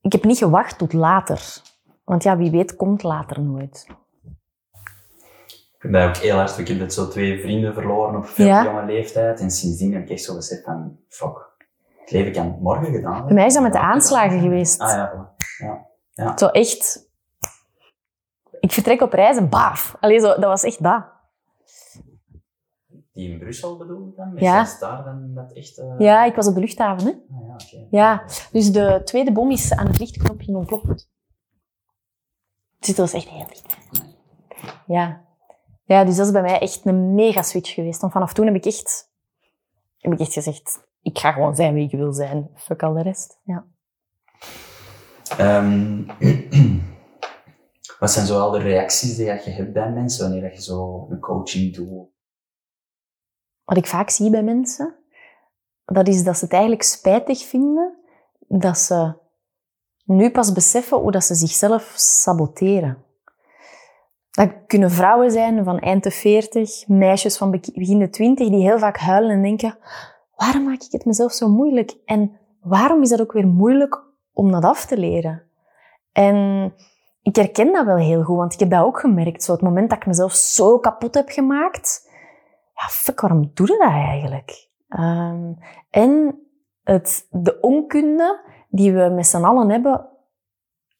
[0.00, 1.62] ik heb niet gewacht tot later.
[2.04, 3.86] Want ja, wie weet komt later nooit.
[5.80, 6.58] Ik dat ook heel hard.
[6.58, 8.64] Ik heb net zo twee vrienden verloren op veel ja.
[8.64, 9.40] jonge leeftijd.
[9.40, 11.50] En sindsdien heb ik echt zo gezegd van, fuck,
[12.00, 13.26] het leven kan morgen gedaan worden.
[13.26, 14.80] Bij mij is dat met de aanslagen geweest.
[14.80, 15.86] Ah ja, ja.
[16.10, 16.36] ja.
[16.36, 17.08] Zo echt...
[18.60, 19.96] Ik vertrek op reis en baaf.
[20.00, 21.04] Allee, zo, dat was echt dat.
[23.12, 24.32] Die in Brussel bedoel ik dan?
[24.32, 24.66] Met ja.
[24.80, 25.78] daar dan dat echt...
[25.78, 25.94] Uh...
[25.98, 27.12] Ja, ik was op de luchthaven, hè.
[27.12, 27.86] Ah, ja, okay.
[27.90, 31.10] ja, dus de tweede bom is aan het lichtknopje ontploft.
[32.78, 33.76] Dus dat was echt heel dicht.
[34.86, 35.28] Ja.
[35.90, 38.00] Ja, dus dat is bij mij echt een mega switch geweest.
[38.00, 39.10] Want vanaf toen heb ik echt,
[39.98, 42.50] heb ik echt gezegd, ik ga gewoon zijn wie ik wil zijn.
[42.54, 43.40] Fuck al de rest.
[43.44, 43.66] Ja.
[45.40, 46.06] Um,
[48.00, 51.74] wat zijn zoal de reacties die je hebt bij mensen wanneer je zo een coaching
[51.74, 52.08] doet?
[53.64, 54.94] Wat ik vaak zie bij mensen,
[55.84, 57.98] dat is dat ze het eigenlijk spijtig vinden
[58.38, 59.14] dat ze
[60.04, 63.04] nu pas beseffen hoe dat ze zichzelf saboteren.
[64.40, 68.78] Dat kunnen vrouwen zijn van eind de 40, meisjes van begin de 20, die heel
[68.78, 69.78] vaak huilen en denken,
[70.36, 71.96] waarom maak ik het mezelf zo moeilijk?
[72.04, 75.42] En waarom is dat ook weer moeilijk om dat af te leren?
[76.12, 76.72] En
[77.22, 79.42] ik herken dat wel heel goed, want ik heb dat ook gemerkt.
[79.42, 82.10] Zo het moment dat ik mezelf zo kapot heb gemaakt,
[82.74, 84.68] ja, fuck, waarom doe je dat eigenlijk?
[84.88, 85.58] Um,
[85.90, 86.38] en
[86.82, 90.08] het, de onkunde die we met z'n allen hebben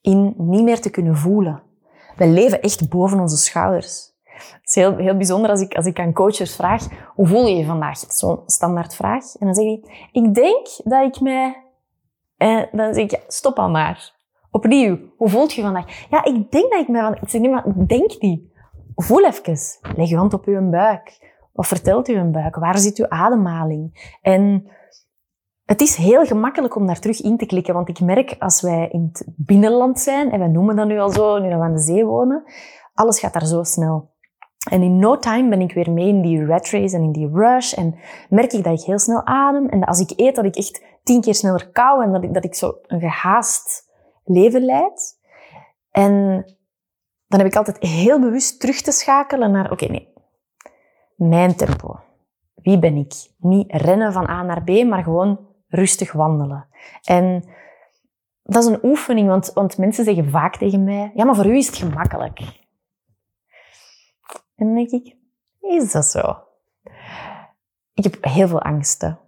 [0.00, 1.68] in niet meer te kunnen voelen.
[2.20, 4.12] We leven echt boven onze schouders.
[4.24, 7.56] Het is heel, heel bijzonder als ik, als ik aan coaches vraag, hoe voel je
[7.56, 7.98] je vandaag?
[7.98, 9.36] Zo'n standaard vraag.
[9.38, 11.64] En dan zeg ik, ik denk dat ik mij...
[12.36, 14.12] En dan zeg ik, stop al maar.
[14.50, 16.06] Opnieuw, hoe voelt je vandaag?
[16.10, 17.14] Ja, ik denk dat ik mij van...
[17.14, 18.42] Ik zeg niet, maar denk niet.
[18.94, 19.58] Voel even.
[19.96, 21.34] Leg je hand op uw buik.
[21.52, 22.56] Wat vertelt uw buik?
[22.56, 24.16] Waar zit uw ademhaling?
[24.22, 24.70] En
[25.70, 28.88] het is heel gemakkelijk om daar terug in te klikken, want ik merk als wij
[28.92, 31.74] in het binnenland zijn, en wij noemen dat nu al zo, nu dat we aan
[31.74, 32.44] de zee wonen,
[32.94, 34.10] alles gaat daar zo snel.
[34.70, 37.30] En in no time ben ik weer mee in die rat race en in die
[37.32, 37.94] rush en
[38.28, 41.20] merk ik dat ik heel snel adem en als ik eet dat ik echt tien
[41.20, 43.90] keer sneller kou en dat ik, dat ik zo een gehaast
[44.24, 45.18] leven leid.
[45.90, 46.12] En
[47.26, 50.12] dan heb ik altijd heel bewust terug te schakelen naar, oké, nee,
[51.16, 51.98] mijn tempo.
[52.54, 53.12] Wie ben ik?
[53.38, 56.66] Niet rennen van A naar B, maar gewoon rustig wandelen.
[57.04, 57.44] En
[58.42, 61.56] dat is een oefening, want, want mensen zeggen vaak tegen mij, ja, maar voor u
[61.56, 62.40] is het gemakkelijk.
[64.56, 65.16] En dan denk ik,
[65.60, 66.36] is dat zo?
[67.94, 69.18] Ik heb heel veel angsten.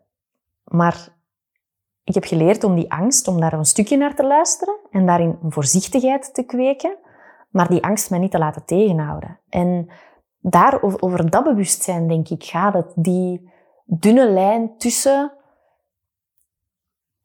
[0.64, 1.08] Maar
[2.04, 5.38] ik heb geleerd om die angst, om daar een stukje naar te luisteren en daarin
[5.48, 6.96] voorzichtigheid te kweken,
[7.50, 9.40] maar die angst mij niet te laten tegenhouden.
[9.48, 9.90] En
[10.38, 12.92] daar, over dat bewustzijn, denk ik, gaat het.
[12.96, 13.50] Die
[13.84, 15.32] dunne lijn tussen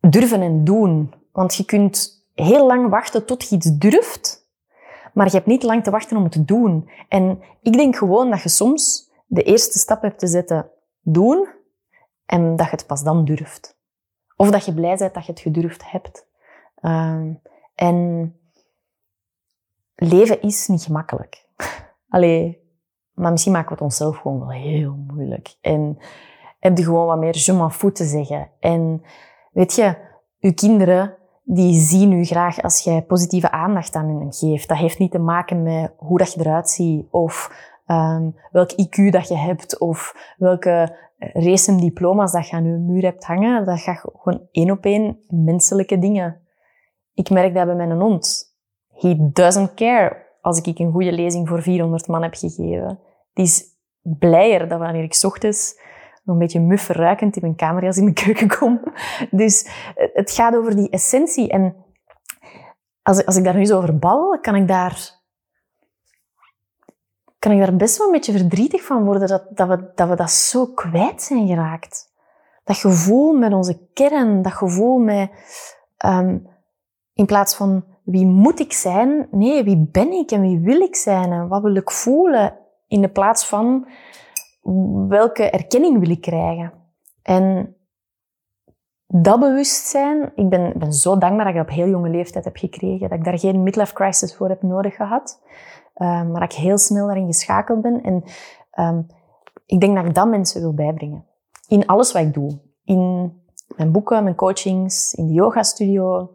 [0.10, 1.14] durven en doen.
[1.32, 4.48] Want je kunt heel lang wachten tot je iets durft,
[5.14, 6.90] maar je hebt niet lang te wachten om het te doen.
[7.10, 10.70] En ik denk gewoon dat je soms de eerste stap hebt te zetten,
[11.02, 11.48] doen,
[12.26, 13.78] en dat je het pas dan durft.
[14.36, 16.28] Of dat je blij bent dat je het gedurfd hebt.
[16.82, 17.26] Uh,
[17.76, 18.36] en
[19.96, 21.46] leven is niet gemakkelijk.
[22.10, 22.66] Allee,
[23.12, 25.56] maar misschien maken we het onszelf gewoon wel heel moeilijk.
[25.62, 25.98] En
[26.60, 28.50] heb je gewoon wat meer je m'en te zeggen.
[28.60, 29.02] En
[29.58, 29.96] Weet je,
[30.40, 34.68] uw kinderen, die zien u graag als jij positieve aandacht aan hen geeft.
[34.68, 37.52] Dat heeft niet te maken met hoe dat je eruit ziet, of
[37.88, 43.04] um, welk IQ dat je hebt, of welke recent diploma's dat je aan je muur
[43.04, 43.66] hebt hangen.
[43.66, 46.42] Dat gaat gewoon één op één menselijke dingen.
[47.14, 48.56] Ik merk dat bij mijn hond.
[48.94, 53.00] He doesn't care als ik een goede lezing voor 400 man heb gegeven.
[53.34, 53.64] Die is
[54.02, 55.80] blijer dan wanneer ik ochtends
[56.34, 58.82] een beetje muf ruikend in mijn kamer als ik in de keuken kom.
[59.32, 59.70] Dus
[60.14, 61.50] het gaat over die essentie.
[61.50, 61.76] En
[63.02, 65.22] als, als ik daar nu zo over babbel, kan ik daar,
[67.40, 70.16] kan ik daar best wel een beetje verdrietig van worden dat, dat, we, dat we
[70.16, 72.16] dat zo kwijt zijn geraakt.
[72.64, 75.30] Dat gevoel met onze kern, dat gevoel met,
[76.06, 76.48] um,
[77.14, 80.96] in plaats van wie moet ik zijn, nee, wie ben ik en wie wil ik
[80.96, 83.88] zijn en wat wil ik voelen, in de plaats van
[85.08, 86.74] welke erkenning wil ik krijgen?
[87.22, 87.76] En
[89.08, 92.58] dat bewustzijn, ik ben, ben zo dankbaar dat ik dat op heel jonge leeftijd heb
[92.58, 95.42] gekregen, dat ik daar geen midlife crisis voor heb nodig gehad,
[95.96, 98.02] um, maar dat ik heel snel daarin geschakeld ben.
[98.04, 98.24] En
[98.86, 99.08] um,
[99.66, 101.26] ik denk dat ik dat mensen wil bijbrengen.
[101.68, 102.60] In alles wat ik doe.
[102.84, 103.34] In
[103.76, 106.32] mijn boeken, mijn coachings, in de yoga studio,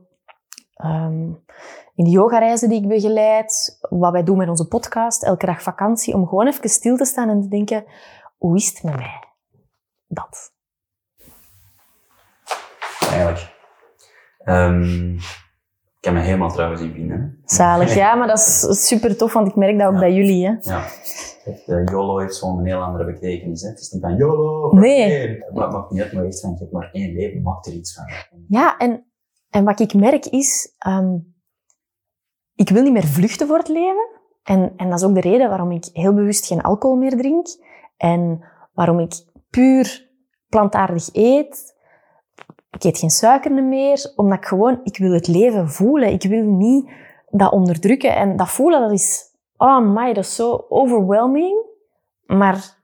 [0.85, 1.45] um,
[1.95, 6.15] in de yogareizen die ik begeleid, wat wij doen met onze podcast, elke dag vakantie,
[6.15, 7.85] om gewoon even stil te staan en te denken,
[8.43, 9.25] hoe is het met mij?
[10.07, 10.53] Dat.
[13.01, 13.55] Eigenlijk.
[14.45, 17.43] Um, ik kan me helemaal trouwens in vinden.
[17.45, 20.47] Zalig, ja, maar dat is super tof, want ik merk dat ook bij jullie.
[20.47, 20.55] Hè.
[20.61, 20.87] Ja.
[21.67, 23.63] Uh, YOLO heeft zo'n heel andere betekenis.
[23.63, 23.69] Hè.
[23.69, 24.73] Het is niet van YOLO.
[24.73, 25.29] Nee.
[25.29, 27.95] Het maakt niet uit, maar echt van, je hebt maar één leven, maak er iets
[27.95, 28.05] van.
[28.49, 29.13] Ja, en,
[29.51, 31.35] en wat ik merk is, um,
[32.55, 34.21] ik wil niet meer vluchten voor het leven.
[34.43, 37.47] En, en dat is ook de reden waarom ik heel bewust geen alcohol meer drink.
[38.03, 40.11] En waarom ik puur
[40.49, 41.77] plantaardig eet.
[42.71, 46.13] Ik eet geen suiker meer, omdat ik gewoon, ik wil het leven voelen.
[46.13, 46.91] Ik wil niet
[47.31, 48.17] dat onderdrukken.
[48.17, 51.67] En dat voelen, dat is, oh my, dat is zo overwhelming.
[52.27, 52.77] Maar,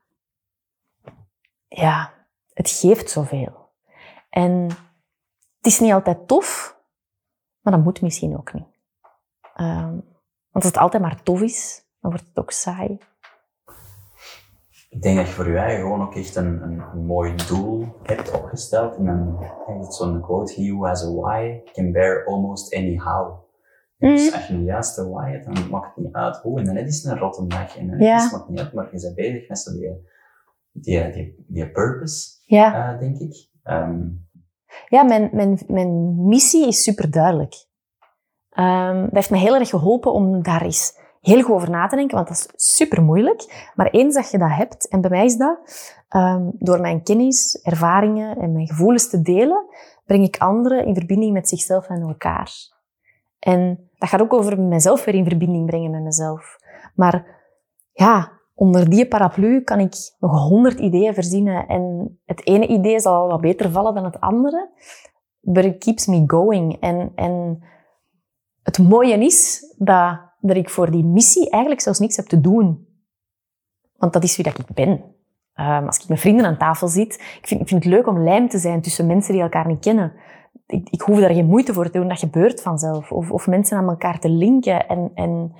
[1.67, 2.13] ja,
[2.53, 3.69] het geeft zoveel.
[4.29, 4.67] En
[5.57, 6.77] het is niet altijd tof,
[7.61, 8.67] maar dat moet misschien ook niet.
[9.55, 9.91] Um,
[10.51, 12.97] want als het altijd maar tof is, dan wordt het ook saai
[14.99, 17.85] ik denk dat je voor je eigen gewoon ook echt een, een, een mooi doel
[18.03, 18.95] hebt opgesteld.
[18.95, 19.37] En dan
[19.81, 23.47] is zo'n quote, he who has a why can bear almost any how.
[23.97, 24.35] Dus Mhm.
[24.35, 26.59] als je de juiste why hebt, dan maakt het niet uit hoe.
[26.59, 28.15] En dan is het een rotte dag en dan Ja.
[28.15, 30.07] is het maakt niet uit, maar je bent bezig met zo die,
[30.71, 33.49] die, die, die purpose, Ja, eh, denk ik.
[33.63, 33.99] Ehm,
[34.87, 37.67] ja mijn, mijn, mijn missie is super duidelijk.
[38.49, 41.95] Ehm, dat heeft me heel erg geholpen om daar eens heel goed over na te
[41.95, 43.71] denken, want dat is super moeilijk.
[43.75, 45.59] Maar eens dat je dat hebt, en bij mij is dat,
[46.09, 49.65] ehm, door mijn kennis, ervaringen en mijn gevoelens te delen,
[50.05, 52.51] breng ik anderen in verbinding met zichzelf en elkaar.
[53.39, 56.57] En dat gaat ook over mezelf weer in verbinding brengen met mezelf.
[56.95, 57.25] Maar
[57.91, 61.67] ja, onder die paraplu kan ik nog honderd ideeën verzinnen.
[61.67, 64.69] En het ene idee zal wat beter vallen dan het andere.
[65.39, 66.77] But it keeps me going.
[66.79, 67.63] En, en
[68.63, 72.87] het mooie is dat, dat ik voor die missie eigenlijk zelfs niks heb te doen.
[73.97, 75.03] Want dat is wie dat ik ben.
[75.53, 78.23] Ehm, als ik met vrienden aan tafel zit, ik vind, ik vind het leuk om
[78.23, 80.13] lijm te zijn tussen mensen die elkaar niet kennen.
[80.65, 83.11] Ik, ik hoef daar geen moeite voor te doen, dat gebeurt vanzelf.
[83.11, 84.87] Of, of mensen aan elkaar te linken.
[84.87, 85.53] En, en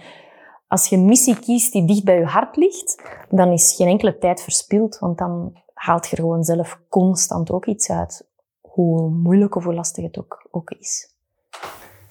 [0.68, 4.18] als je een missie kiest die dicht bij je hart ligt, dan is geen enkele
[4.18, 5.00] tijd verspild.
[5.00, 8.28] Want dan haalt je er gewoon zelf constant ook iets uit.
[8.62, 11.16] Hoe moeilijk of hoe lastig het ook, ook is.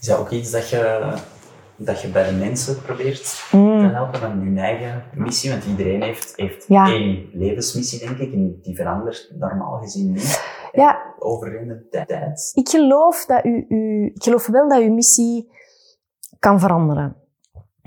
[0.01, 1.15] is dat ook iets dat je,
[1.79, 3.79] dat je bij de mensen probeert Mm.
[3.79, 5.51] te helpen aan hun eigen missie?
[5.51, 6.87] Want iedereen heeft, heeft Ja.
[6.87, 12.51] één levensmissie, denk ik, en die verandert normaal gezien niet Ja, over in de tijd.
[12.55, 15.51] ik geloof, dat u, u, ik geloof wel dat uw missie
[16.39, 17.17] kan veranderen.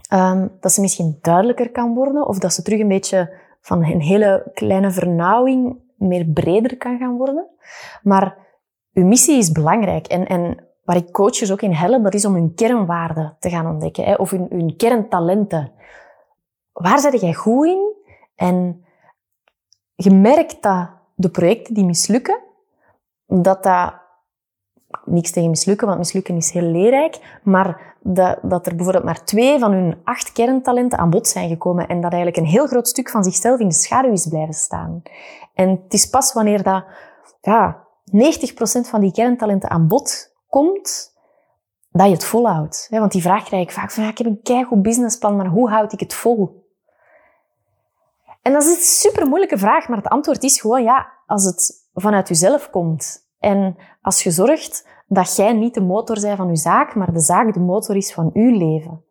[0.10, 4.02] Ehm, dat ze misschien duidelijker kan worden, of dat ze terug een beetje van een
[4.02, 7.48] hele kleine vernauwing meer breder kan gaan worden.
[8.04, 8.38] Maar
[8.94, 10.08] uw missie is belangrijk.
[10.08, 13.68] En, en waar ik coaches ook in help, dat is om hun kernwaarden te gaan
[13.68, 14.04] ontdekken.
[14.04, 15.72] Hè, of hun, hun kerntalenten.
[16.72, 17.94] Waar zit jij goed in?
[18.36, 18.86] En
[19.96, 22.40] je merkt dat de projecten die mislukken,
[23.26, 23.94] dat dat
[25.06, 29.60] niks tegen mislukken, want mislukken is heel leerrijk, maar dat, dat er bijvoorbeeld maar twee
[29.60, 33.10] van hun acht kerntalenten aan bod zijn gekomen en dat eigenlijk een heel groot stuk
[33.10, 35.02] van zichzelf in de schaduw is blijven staan.
[35.54, 36.84] En het is pas wanneer dat,
[37.42, 38.12] ja, 90%
[38.90, 41.14] van die kerntalenten aan bod komt,
[41.90, 42.88] dat je het volhoudt.
[42.90, 45.70] Want die vraag krijg ik vaak van, ja, ik heb een keigoed businessplan, maar hoe
[45.70, 46.70] houd ik het vol?
[48.42, 51.90] En dat is een super moeilijke vraag, maar het antwoord is gewoon ja, als het
[51.94, 53.30] vanuit jezelf komt.
[53.40, 57.20] En als je zorgt dat jij niet de motor bent van je zaak, maar de
[57.20, 59.04] zaak de motor is van uw leven.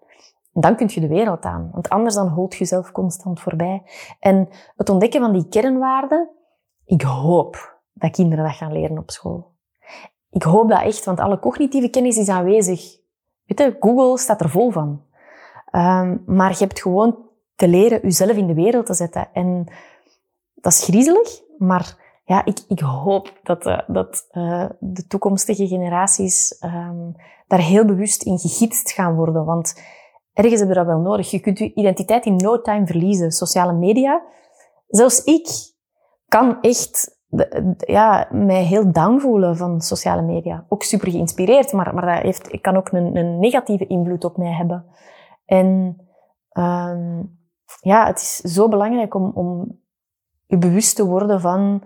[0.52, 1.70] Dan kun je de wereld aan.
[1.72, 3.82] Want anders dan holt je jezelf constant voorbij.
[4.20, 6.30] En het ontdekken van die kernwaarden,
[6.84, 9.49] ik hoop dat kinderen dat gaan leren op school.
[10.30, 12.98] Ik hoop dat echt, want alle cognitieve kennis is aanwezig.
[13.44, 15.02] Weet je, Google staat er vol van.
[15.70, 17.18] Ehm, maar je hebt gewoon
[17.56, 19.28] te leren jezelf in de wereld te zetten.
[19.32, 19.66] En
[20.54, 26.58] dat is griezelig, maar ja, ik, ik hoop dat, eh, dat eh, de toekomstige generaties
[26.58, 27.10] ehm,
[27.46, 29.44] daar heel bewust in gegidst gaan worden.
[29.44, 29.82] Want
[30.32, 31.30] ergens hebben we dat wel nodig.
[31.30, 33.30] Je kunt je identiteit in no time verliezen.
[33.30, 34.22] Sociale media.
[34.88, 35.72] Zelfs ik
[36.28, 37.19] kan echt
[37.78, 40.64] ja, mij heel down voelen van sociale media.
[40.68, 44.52] Ook super geïnspireerd, maar, maar dat heeft, kan ook een, een negatieve invloed op mij
[44.52, 44.84] hebben.
[45.44, 45.98] En
[46.48, 47.22] ehm,
[47.80, 49.78] ja, het is zo belangrijk om, om
[50.46, 51.82] je bewust te worden van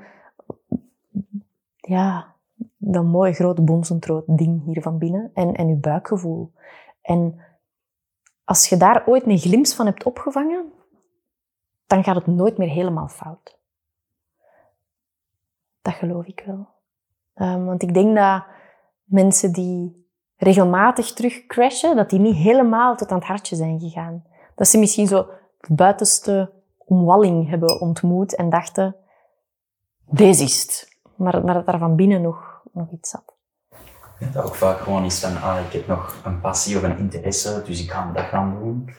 [1.76, 2.34] ja,
[2.76, 6.52] dat mooie grote bonzentroot ding hier van binnen en, en je buikgevoel.
[7.02, 7.40] En
[8.44, 10.72] als je daar ooit een glimp van hebt opgevangen,
[11.86, 13.58] dan gaat het nooit meer helemaal fout.
[15.84, 16.66] Dat geloof ik wel.
[17.34, 18.44] Ehm, want ik denk dat
[19.04, 24.24] mensen die regelmatig terug crashen, dat die niet helemaal tot aan het hartje zijn gegaan.
[24.54, 25.26] Dat ze misschien zo
[25.60, 28.96] de buitenste omwalling hebben ontmoet en dachten,
[30.10, 30.98] deze is het.
[31.16, 33.34] Maar, maar dat daar van binnen nog, nog iets zat.
[34.32, 37.62] Dat ook vaak gewoon is van, ah, ik heb nog een passie of een interesse,
[37.64, 38.90] dus ik ga dat gaan doen.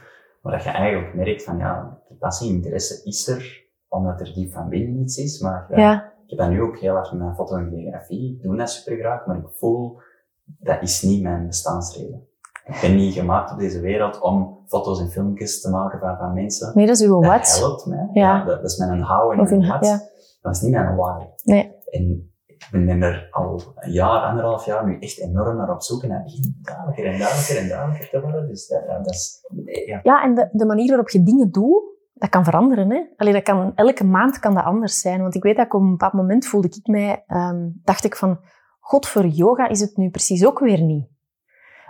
[0.42, 4.34] Maar dat je eigenlijk merkt van, ja, die passie en interesse is er, omdat er
[4.34, 5.40] diep van binnen iets is.
[5.40, 8.36] Maar ja, Ja, ik dat nu ook heel erg met mijn foto en videografie.
[8.36, 10.00] Ik doe dat super graag, maar ik voel,
[10.44, 12.28] dat is niet mijn bestaansreden.
[12.66, 16.34] Ik ben niet gemaakt op deze wereld om foto's en filmpjes te maken van, van
[16.34, 16.72] mensen.
[16.76, 17.60] nee, dat is uw Dat wat.
[17.60, 18.10] helpt mij.
[18.14, 18.44] Ja.
[18.46, 19.86] dat, dat is mijn hou en mijn een- wat.
[19.86, 20.00] ja.
[20.42, 21.26] Dat is niet mijn why.
[21.44, 21.74] Nee.
[21.90, 22.30] En
[22.72, 26.10] ik ben er al een jaar, anderhalf jaar nu echt enorm naar op zoek en
[26.10, 28.48] dat begint duidelijker en duidelijker en duidelijker te worden.
[28.48, 29.46] Dus dat, dat is,
[29.86, 30.00] ja.
[30.04, 31.84] Ja, en de, de manier waarop je dingen doet,
[32.18, 32.92] dat kan veranderen.
[32.92, 33.02] Hè?
[33.18, 35.22] Allee, dat kan, elke maand kan dat anders zijn.
[35.22, 38.16] Want ik weet dat ik op een bepaald moment voelde ik mij, ehm, dacht ik
[38.16, 38.40] van,
[38.80, 41.08] god, voor yoga is het nu precies ook weer niet.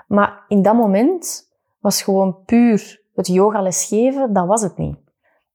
[0.08, 1.50] Maar in dat moment
[1.80, 4.98] was gewoon puur het yogales geven, dat was het niet.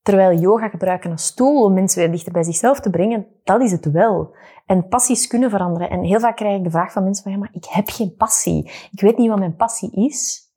[0.02, 3.72] Terwijl yoga gebruiken als tool om mensen weer dichter bij zichzelf te brengen, dat is
[3.72, 4.34] het wel.
[4.66, 5.90] En passies kunnen veranderen.
[5.90, 8.14] En heel vaak krijg ik de vraag van mensen van, ja, maar ik heb geen
[8.16, 8.70] passie.
[8.90, 10.48] Ik weet niet wat mijn passie is.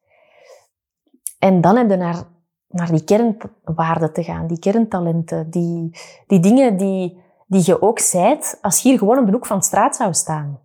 [1.39, 2.23] En dan heb je naar,
[2.73, 5.97] naar die kernwaarden te gaan, die kerntalenten, die,
[6.27, 9.63] die dingen die, die je ook zijt als je hier gewoon op de hoek van
[9.63, 10.59] straat zou staan.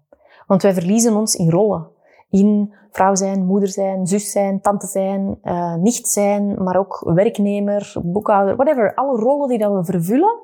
[0.47, 1.89] Want wij verliezen ons in rollen.
[2.31, 7.95] In vrouw zijn, moeder zijn, zus zijn, tante zijn, uh, nicht zijn, maar ook werknemer,
[8.03, 8.95] boekhouder, whatever.
[8.95, 10.41] Alle rollen die dat we vervullen.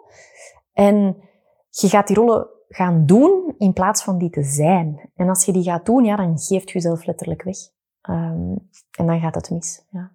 [0.72, 1.16] En
[1.70, 5.10] je gaat die rollen gaan doen in plaats van die te zijn.
[5.16, 7.56] En als je die gaat doen, ja, dan geeft je jezelf letterlijk weg.
[8.08, 9.86] Um, en dan gaat het mis.
[9.90, 10.10] Ja.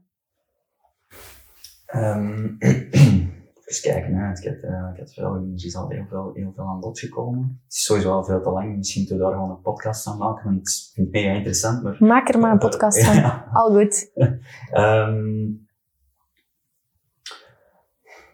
[1.95, 2.57] Um,
[3.65, 4.31] eens kijken, hè.
[4.31, 6.99] Ik, heb, uh, ik heb veel, er is al heel veel, heel veel aan bod
[6.99, 7.59] gekomen.
[7.63, 8.77] Het is sowieso al veel te lang.
[8.77, 11.83] Misschien moeten we daar gewoon een podcast aan maken, want ik vind het mega interessant.
[11.83, 13.15] Maar, Maak er maar een podcast van.
[13.15, 13.47] ja.
[13.53, 14.11] Al goed.
[14.73, 15.67] um,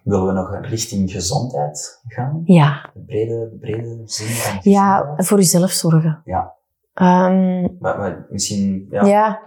[0.03, 2.41] Willen we nog richting gezondheid gaan?
[2.43, 2.89] Ja.
[2.93, 4.71] De brede, de brede zin van?
[4.71, 6.21] Ja, voor jezelf zorgen.
[6.25, 6.53] Ja.
[6.93, 9.41] Um, maar, maar misschien, ja, ja.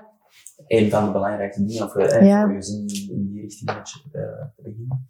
[0.68, 2.44] Een van de belangrijkste dingen, of ja.
[2.44, 5.08] voor je zin in die richting uh, te beginnen.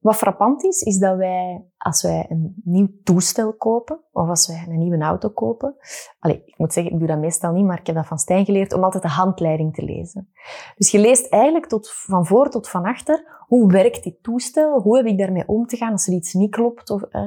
[0.00, 4.64] Wat frappant is, is dat wij, als wij een nieuw toestel kopen, of als wij
[4.68, 5.76] een nieuwe auto kopen,
[6.18, 8.44] allez, ik moet zeggen, ik doe dat meestal niet, maar ik heb dat van Stijn
[8.44, 10.32] geleerd om altijd de handleiding te lezen.
[10.76, 14.80] Dus je leest eigenlijk tot, van voor tot van achter, hoe werkt dit toestel?
[14.80, 16.90] Hoe heb ik daarmee om te gaan als er iets niet klopt?
[16.90, 17.22] Of, eh.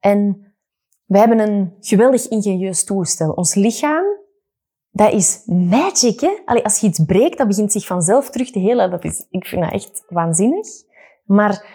[0.00, 0.54] En
[1.04, 3.32] wij hebben een geweldig ingenieus toestel.
[3.32, 4.04] Ons lichaam,
[4.96, 6.38] dat is magic, hè?
[6.44, 8.90] Allee, als je iets breekt, dat begint zich vanzelf terug te helen.
[8.90, 10.66] Dat is, ik vind dat echt waanzinnig.
[11.24, 11.66] Maar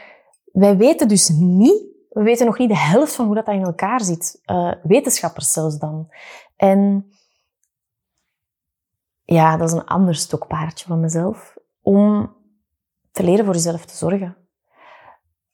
[0.52, 4.02] wij weten dus niet, we weten nog niet de helft van hoe dat in elkaar
[4.02, 4.42] zit.
[4.46, 6.10] Uh, wetenschappers zelfs dan.
[6.56, 7.12] En
[9.24, 11.58] ja, dat is een ander stokpaardje van mezelf.
[11.82, 12.36] Om
[13.12, 14.38] te leren voor jezelf te zorgen.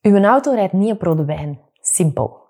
[0.02, 1.62] Uw auto rijdt niet op rode wijn.
[1.74, 2.46] Simpel.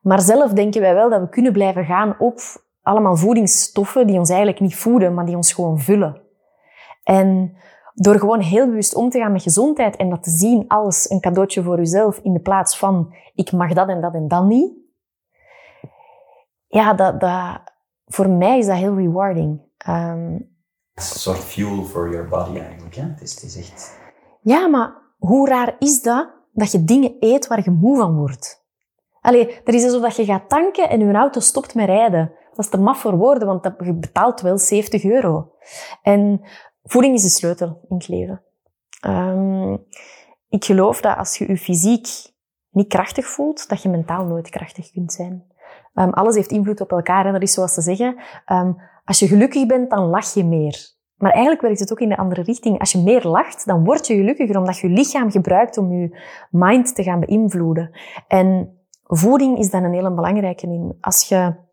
[0.00, 2.40] Maar zelf denken wij wel dat we kunnen blijven gaan op
[2.86, 6.20] allemaal voedingsstoffen die ons eigenlijk niet voeden, maar die ons gewoon vullen.
[7.02, 7.56] En
[7.94, 11.20] door gewoon heel bewust om te gaan met gezondheid en dat te zien als een
[11.20, 14.72] cadeautje voor uzelf in de plaats van ik mag dat en dat en dat niet.
[16.66, 17.60] Ja, dat, dat,
[18.06, 19.60] voor mij is dat heel rewarding.
[19.88, 20.54] Um,
[20.94, 22.94] een soort fuel for your body eigenlijk.
[22.94, 23.02] Hè?
[23.02, 23.98] Het, is, het is echt...
[24.40, 28.64] Ja, maar hoe raar is dat dat je dingen eet waar je moe van wordt?
[29.20, 32.32] Allee, er is alsof dat je gaat tanken en je auto stopt met rijden.
[32.56, 35.52] Dat is te maf voor woorden, want je betaalt wel 70 euro.
[36.02, 36.40] En
[36.82, 38.42] voeding is de sleutel in het leven.
[39.06, 39.86] Um,
[40.48, 42.06] ik geloof dat als je je fysiek
[42.70, 45.44] niet krachtig voelt, dat je mentaal nooit krachtig kunt zijn.
[45.94, 48.16] Um, alles heeft invloed op elkaar en dat is zoals ze zeggen.
[48.52, 50.94] Um, als je gelukkig bent, dan lach je meer.
[51.16, 52.78] Maar eigenlijk werkt het ook in de andere richting.
[52.78, 56.94] Als je meer lacht, dan word je gelukkiger, omdat je lichaam gebruikt om je mind
[56.94, 57.98] te gaan beïnvloeden.
[58.28, 60.96] En voeding is dan een hele belangrijke in.
[61.00, 61.64] Als je...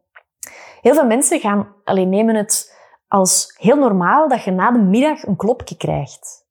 [0.84, 2.78] Heel veel mensen gaan, alleen nemen het
[3.08, 6.46] als heel normaal dat je na de middag een klopje krijgt.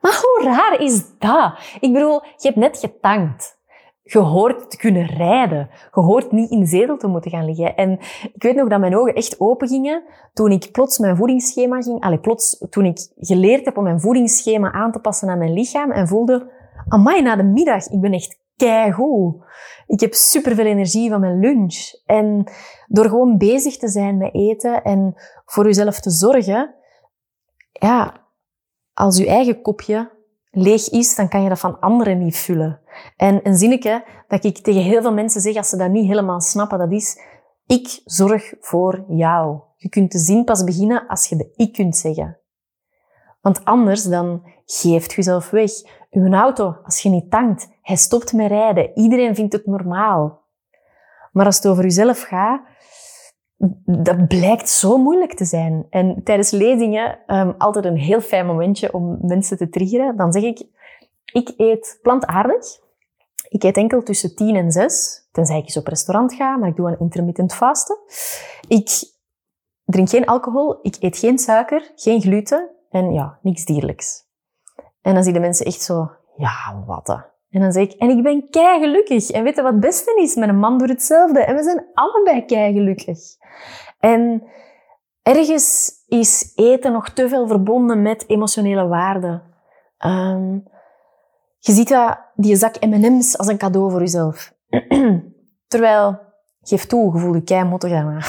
[0.00, 1.52] Maar hoe raar is dat?
[1.80, 3.58] Ik bedoel, je hebt net getankt.
[4.02, 5.70] Je hoort te kunnen rijden.
[5.94, 7.76] Je hoort niet in zetel te moeten gaan liggen.
[7.76, 7.92] En
[8.32, 10.02] ik weet nog dat mijn ogen echt open gingen
[10.32, 12.00] toen ik plots mijn voedingsschema ging...
[12.00, 15.90] Allee, plots toen ik geleerd heb om mijn voedingsschema aan te passen aan mijn lichaam
[15.90, 16.50] en voelde...
[16.88, 19.44] Amai, na de middag, ik ben echt keigoed.
[19.86, 21.92] Ik heb superveel energie van mijn lunch.
[22.06, 22.50] En
[22.86, 26.74] door gewoon bezig te zijn met eten en voor jezelf te zorgen,
[27.72, 28.26] ja,
[28.94, 30.10] als je eigen kopje
[30.50, 32.80] leeg is, dan kan je dat van anderen niet vullen.
[33.16, 36.40] En een zinnetje dat ik tegen heel veel mensen zeg als ze dat niet helemaal
[36.40, 37.20] snappen, dat is,
[37.66, 39.60] ik zorg voor jou.
[39.76, 42.39] Je kunt de zin pas beginnen als je de ik kunt zeggen.
[43.40, 45.70] Want anders dan geeft je jezelf weg.
[46.10, 48.90] Uw auto, als je niet tankt, hij stopt met rijden.
[48.94, 50.42] Iedereen vindt het normaal.
[51.32, 52.60] Maar als het over jezelf gaat,
[53.84, 55.86] dat blijkt zo moeilijk te zijn.
[55.90, 60.16] En tijdens lezingen, um, altijd een heel fijn momentje om mensen te triggeren.
[60.16, 60.66] Dan zeg ik,
[61.32, 62.78] ik eet plantaardig.
[63.48, 66.76] Ik eet enkel tussen 10 en 6, tenzij ik eens op restaurant ga, maar ik
[66.76, 67.98] doe een intermittent vasten.
[68.68, 69.04] Ik
[69.84, 74.28] drink geen alcohol, ik eet geen suiker, geen gluten en ja, niks dierlijks.
[75.02, 77.08] En dan zie de mensen echt zo, ja, wat
[77.50, 79.30] En dan zeg ik, en ik ben kei gelukkig.
[79.30, 80.34] En weet je wat het beste is?
[80.34, 81.44] Mijn man doet hetzelfde.
[81.44, 83.18] En we zijn allebei kei gelukkig.
[83.98, 84.42] En
[85.22, 89.42] ergens is eten nog te veel verbonden met emotionele waarden.
[90.06, 90.64] Um,
[91.58, 94.54] je ziet dat, die zak M&M's als een cadeau voor jezelf.
[95.68, 96.18] Terwijl,
[96.62, 98.20] geef toe, je voelt je kei daarna.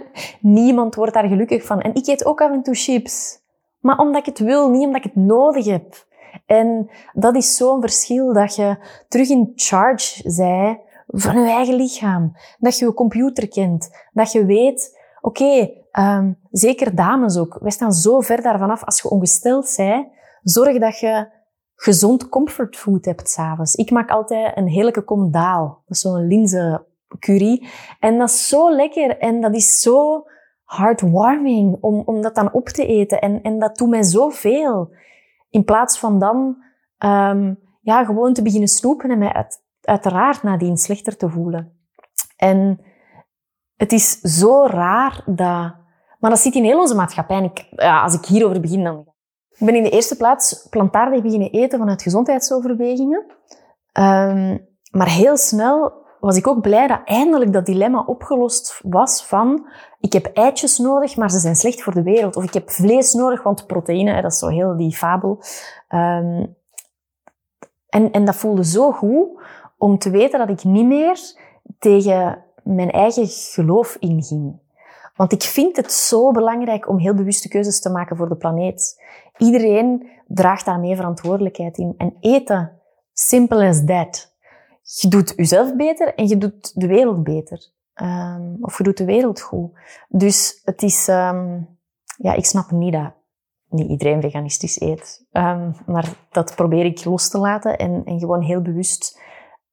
[0.40, 1.80] Niemand wordt daar gelukkig van.
[1.80, 3.46] En ik eet ook af en toe chips.
[3.80, 6.06] Maar omdat ik het wil, niet omdat ik het nodig heb.
[6.46, 8.76] En dat is zo'n verschil dat je
[9.08, 12.32] terug in charge zij van je eigen lichaam.
[12.58, 13.90] Dat je je computer kent.
[14.12, 17.58] Dat je weet, oké, um, zeker dames ook.
[17.60, 20.06] Wij staan zo ver daarvan af als je ongesteld bent.
[20.42, 21.28] Zorg dat je
[21.74, 23.74] gezond comfortfood hebt s'avonds.
[23.74, 25.82] Ik maak altijd een heerlijke kom daal.
[25.86, 27.66] Dat is zo'n linzencurry.
[28.00, 30.26] En dat is zo lekker en dat is zo
[30.68, 33.20] heartwarming om, om dat dan op te eten.
[33.20, 34.94] En, en dat doet mij zoveel.
[35.50, 36.36] In plaats van dan
[36.98, 41.72] um, ja, gewoon te beginnen snoepen en mij uit, uiteraard nadien slechter te voelen.
[42.36, 42.80] En
[43.76, 45.76] het is zo raar dat...
[46.18, 47.36] Maar dat zit in heel onze maatschappij.
[47.36, 49.06] En ik, ja, als ik hierover begin, dan...
[49.48, 53.26] Ik ben in de eerste plaats plantaardig beginnen eten vanuit gezondheidsoverwegingen.
[53.92, 59.66] Um, maar heel snel was ik ook blij dat eindelijk dat dilemma opgelost was van
[60.00, 62.36] ik heb eitjes nodig, maar ze zijn slecht voor de wereld.
[62.36, 65.42] Of ik heb vlees nodig, want proteïne, dat is zo heel die fabel.
[65.88, 66.56] Um,
[67.88, 69.40] en, en dat voelde zo goed
[69.78, 71.20] om te weten dat ik niet meer
[71.78, 74.58] tegen mijn eigen geloof inging.
[75.16, 79.02] Want ik vind het zo belangrijk om heel bewuste keuzes te maken voor de planeet.
[79.36, 81.94] Iedereen draagt daarmee verantwoordelijkheid in.
[81.96, 82.72] En eten,
[83.12, 84.36] simple as that.
[85.00, 87.70] Je doet jezelf beter en je doet de wereld beter.
[87.94, 89.70] Um, of je doet de wereld goed.
[90.08, 91.68] Dus het is, um,
[92.16, 93.12] ja, ik snap niet dat
[93.68, 95.26] niet iedereen veganistisch eet.
[95.32, 99.20] Um, maar dat probeer ik los te laten en, en gewoon heel bewust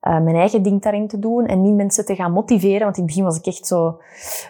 [0.08, 2.84] uh, mijn eigen ding daarin te doen en niet mensen te gaan motiveren.
[2.84, 4.02] Want in het begin was ik echt zo,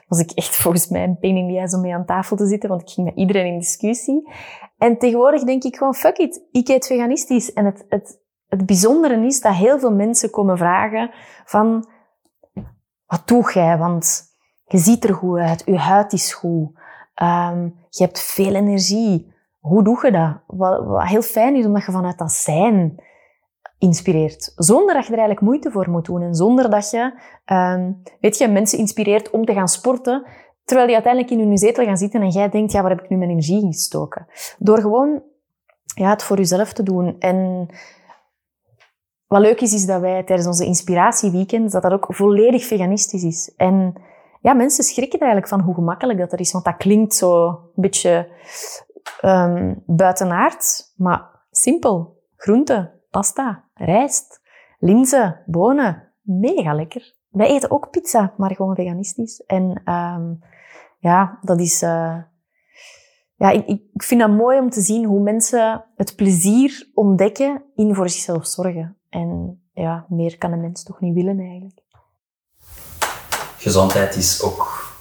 [0.08, 2.70] was ik echt volgens mij een pain in the om mee aan tafel te zitten,
[2.70, 4.30] want ik ging met iedereen in discussie.
[4.78, 7.54] En tegenwoordig denk ik gewoon, fuck it, ik eet veganistisch.
[7.54, 8.20] En het, het,
[8.58, 11.12] het bijzondere is dat heel veel mensen komen vragen
[11.46, 11.88] van,
[13.06, 13.78] wat doe jij?
[13.78, 14.22] Want
[14.66, 16.72] je ziet er goed uit, je huid is goed,
[17.24, 19.34] um, je hebt veel energie.
[19.60, 20.38] Hoe doe je dat?
[20.48, 23.04] Wat, heel fijn is, omdat je vanuit dat zijn
[23.78, 24.52] inspireert.
[24.56, 26.22] Zonder dat je er eigenlijk moeite voor moet doen.
[26.22, 30.26] En zonder dat je, um, weet je, mensen inspireert om te gaan sporten,
[30.64, 33.10] terwijl die uiteindelijk in hun zetel gaan zitten en jij denkt, ja, waar heb ik
[33.10, 34.28] nu mijn energie gestoken?
[34.58, 35.24] Door gewoon
[35.96, 37.20] ja, het voor jezelf te doen.
[37.20, 37.68] En
[39.28, 43.54] wat leuk is, is dat wij tijdens onze inspiratieweekend, dat dat ook volledig veganistisch is.
[43.58, 43.94] En
[44.42, 46.52] ja, mensen schrikken eigenlijk van hoe gemakkelijk dat er is.
[46.52, 48.30] Want dat klinkt zo een beetje
[49.22, 52.24] um, buitenaard, maar simpel.
[52.36, 54.42] Groente, pasta, rijst,
[54.80, 56.04] linzen, bonen.
[56.22, 57.14] Mega lekker.
[57.30, 59.44] Wij eten ook pizza, maar gewoon veganistisch.
[59.46, 60.40] En um,
[61.00, 61.82] ja, dat is...
[61.82, 62.18] Uh,
[63.38, 67.96] ja, ik, ik vind dat mooi om te zien hoe mensen het plezier ontdekken in
[67.96, 68.98] voor zichzelf zorgen.
[69.16, 71.82] En ja, meer kan een mens toch niet willen eigenlijk.
[73.58, 74.94] Gezondheid is ook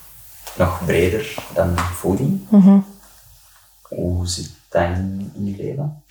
[0.56, 2.50] nog breder dan voeding.
[2.50, 2.84] Mm
[3.82, 6.04] Hoe zit dat in, in je leven?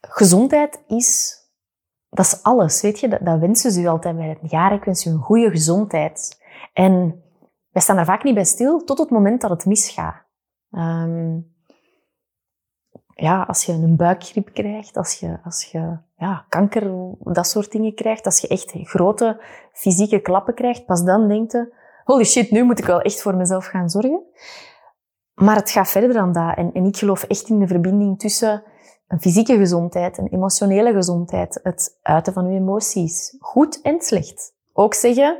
[0.00, 1.38] Gezondheid is,
[2.08, 3.08] dat is alles, weet je.
[3.08, 4.72] Dat, dat wensen ze u altijd bij het jaar.
[4.72, 6.42] Ik wens u een goede gezondheid.
[6.72, 7.22] En
[7.70, 10.24] wij staan daar vaak niet bij stil tot het moment dat het misgaat.
[10.70, 11.54] Um,
[13.20, 17.94] ja, als je een buikgriep krijgt, als je, als je ja, kanker, dat soort dingen
[17.94, 19.40] krijgt, als je echt grote
[19.72, 23.36] fysieke klappen krijgt, pas dan denkt je, holy shit, nu moet ik wel echt voor
[23.36, 24.22] mezelf gaan zorgen.
[25.34, 26.56] Maar het gaat verder dan dat.
[26.56, 28.62] En, en ik geloof echt in de verbinding tussen
[29.08, 33.36] een fysieke gezondheid, een emotionele gezondheid, het uiten van je emoties.
[33.38, 34.54] Goed en slecht.
[34.72, 35.38] Ook zeggen,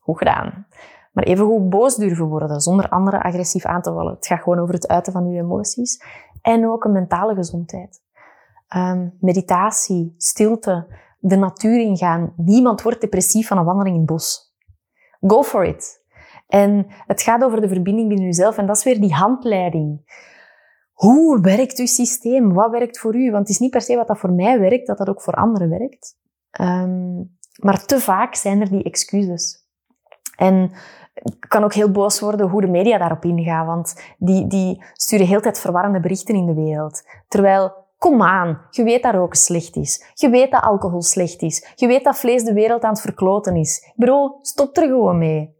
[0.00, 0.66] goed gedaan.
[1.12, 4.14] Maar even goed boos durven worden, zonder anderen agressief aan te vallen.
[4.14, 6.02] Het gaat gewoon over het uiten van je emoties
[6.44, 8.02] en ook een mentale gezondheid.
[8.76, 10.86] Um, meditatie, stilte,
[11.18, 12.32] de natuur ingaan.
[12.36, 14.54] Niemand wordt depressief van een wandeling in het bos.
[15.20, 16.02] Go for it.
[16.48, 20.00] En het gaat over de verbinding binnen jezelf en dat is weer die handleiding.
[20.92, 22.52] Hoe werkt uw systeem?
[22.52, 23.30] Wat werkt voor u?
[23.30, 25.34] Want het is niet per se wat dat voor mij werkt, dat dat ook voor
[25.34, 26.16] anderen werkt.
[26.60, 29.66] Um, maar te vaak zijn er die excuses.
[30.36, 30.70] En
[31.48, 35.40] kan ook heel boos worden hoe de media daarop ingaan, want die, die sturen heel
[35.40, 37.02] tijd verwarrende berichten in de wereld.
[37.28, 40.04] Terwijl, kom aan, je weet dat roken slecht is.
[40.14, 41.72] Je weet dat alcohol slecht is.
[41.74, 43.92] Je weet dat vlees de wereld aan het verkloten is.
[43.96, 45.54] Bro, stop er gewoon mee.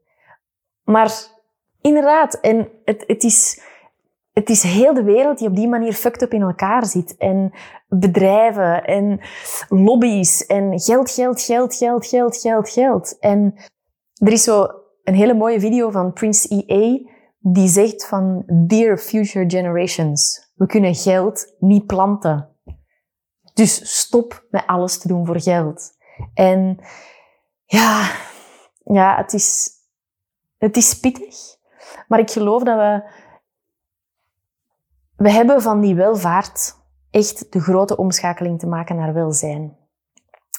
[0.82, 1.12] Maar
[1.80, 3.62] inderdaad, en het, het is
[4.32, 7.16] het is heel de wereld die op die manier fucked up in elkaar zit.
[7.16, 7.52] En
[7.88, 9.20] bedrijven en
[9.68, 13.18] lobby's en geld, geld, geld, geld, geld, geld, geld.
[13.18, 13.54] En
[14.14, 14.66] er is zo
[15.04, 20.94] een hele mooie video van Prince EA die zegt van Dear future generations, we kunnen
[20.94, 22.48] geld niet planten.
[23.54, 25.92] Dus stop met alles te doen voor geld.
[26.34, 26.78] En
[27.64, 28.10] ja,
[28.84, 29.70] ja het, is,
[30.58, 31.36] het is pittig.
[32.08, 33.22] Maar ik geloof dat we...
[35.16, 36.76] We hebben van die welvaart
[37.10, 39.76] echt de grote omschakeling te maken naar welzijn.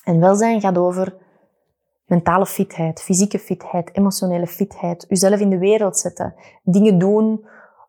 [0.04, 1.25] En welzijn gaat over
[2.06, 7.46] mentale fitheid, fysieke fitheid, emotionele fitheid, uzelf in de wereld zetten, dingen doen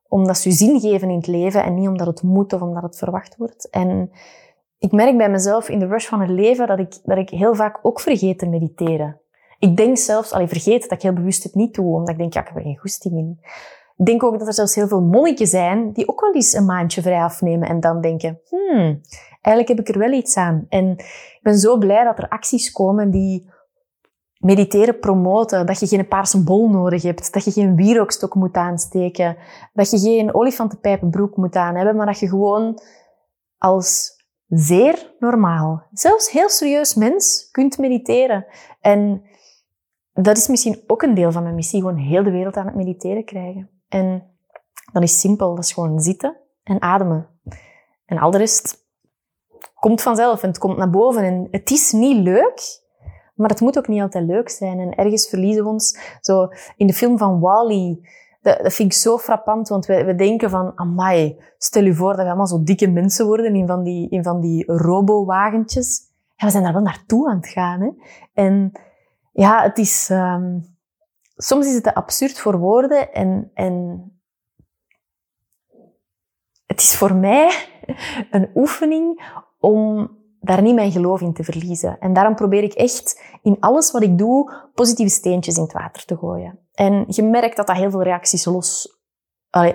[0.08, 2.98] omdat ze zin geven in het leven en niet omdat het moet of omdat het
[2.98, 3.70] verwacht wordt.
[3.70, 4.10] En
[4.78, 7.54] ik merk bij mezelf in de rush van het leven dat ik, dat ik heel
[7.54, 9.20] vaak ook vergeet te mediteren.
[9.58, 12.32] Ik denk zelfs, al vergeet dat ik heel bewust het niet doe, omdat ik denk,
[12.32, 13.38] ja, ik heb er geen goesting in.
[13.96, 16.64] Ik denk ook dat er zelfs heel veel monniken zijn die ook wel eens een
[16.64, 19.00] maandje vrij afnemen en dan denken, hmm,
[19.40, 20.66] eigenlijk heb ik er wel iets aan.
[20.68, 23.50] En ik ben zo blij dat er acties komen die
[24.38, 29.36] mediteren promoten, dat je geen paarse bol nodig hebt, dat je geen wierookstok moet aansteken,
[29.72, 32.80] dat je geen olifantenpijpenbroek moet aan hebben, maar dat je gewoon
[33.58, 34.14] als
[34.46, 38.46] zeer normaal, zelfs heel serieus mens, kunt mediteren.
[38.80, 39.22] En
[40.12, 42.74] dat is misschien ook een deel van mijn missie, gewoon heel de wereld aan het
[42.74, 43.70] mediteren krijgen.
[43.88, 44.36] En
[44.92, 47.28] dat is simpel, dat is gewoon zitten en ademen.
[48.06, 48.84] En al de rest
[49.74, 51.22] komt vanzelf en het komt naar boven.
[51.22, 52.84] En het is niet leuk,
[53.36, 54.78] maar het moet ook niet altijd leuk zijn.
[54.78, 55.98] En ergens verliezen we ons.
[56.20, 57.98] Zo in de film van Wally,
[58.40, 62.08] dat, dat vind ik zo frappant, want we, we denken van, amai, stel je voor
[62.08, 66.00] dat we allemaal zo dikke mensen worden in van die, in van die robowagentjes.
[66.36, 67.80] Ja, we zijn daar wel naartoe aan het gaan.
[67.80, 67.90] Hè?
[68.34, 68.72] En
[69.32, 70.08] ja, het is...
[70.10, 70.74] Um,
[71.36, 74.04] soms is het te absurd voor woorden en, en
[76.66, 77.68] het is voor mij
[78.30, 80.10] een oefening om
[80.40, 81.96] daar niet mijn geloof in te verliezen.
[82.00, 86.04] En daarom probeer ik echt in alles wat ik doe positieve steentjes in het water
[86.04, 86.58] te gooien.
[86.74, 88.98] En je merkt dat dat heel veel reacties los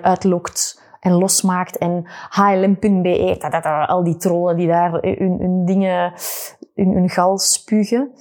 [0.01, 1.78] uitlokt en losmaakt.
[1.78, 6.14] En HLM.be, al die trollen die daar hun, dingen,
[6.76, 8.12] hun, hun gal spugen.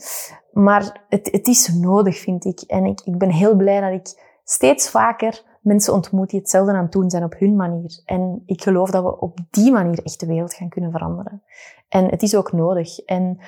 [0.52, 2.60] Maar het, het is nodig, vind ik.
[2.60, 6.82] En ik, ik ben heel blij dat ik steeds vaker mensen ontmoet die hetzelfde aan
[6.82, 8.02] het doen zijn op hun manier.
[8.04, 11.42] En ik geloof dat we op die manier echt de wereld gaan kunnen veranderen.
[11.88, 12.98] En het is ook nodig.
[12.98, 13.38] En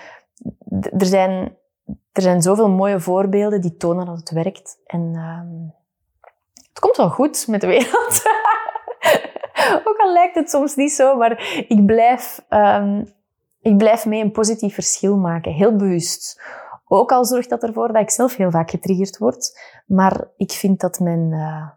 [0.99, 1.57] er zijn,
[2.13, 4.79] er zijn zoveel mooie voorbeelden die tonen dat het werkt.
[4.87, 5.75] En um,
[6.69, 8.23] het komt wel goed met de wereld.
[9.89, 13.13] ook al lijkt het soms niet zo, maar ik blijf, um,
[13.61, 15.53] ik blijf mee een positief verschil maken.
[15.53, 16.43] Heel bewust.
[16.87, 19.61] Ook al zorgt dat ervoor dat ik zelf heel vaak getriggerd word.
[19.87, 21.69] Maar ik vind dat mijn, uh,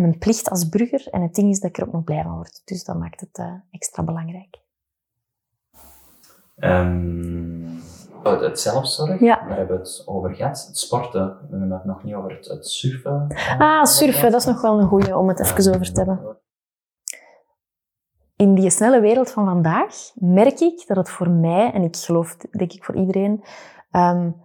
[0.00, 1.08] mijn plicht als burger.
[1.10, 2.62] En het ding is dat ik er ook nog blij van word.
[2.64, 4.58] Dus dat maakt het uh, extra belangrijk.
[6.56, 7.82] Um,
[8.22, 9.36] het zelfzorg, ja.
[9.48, 10.66] daar hebben we het over gehad.
[10.66, 13.26] Het sporten, we hebben het nog niet over het, het surfen.
[13.58, 16.38] Ah, surfen, dat is nog wel een goeie om het even over te hebben.
[18.36, 22.36] In die snelle wereld van vandaag merk ik dat het voor mij, en ik geloof
[22.36, 23.44] denk ik voor iedereen,
[23.90, 24.36] um,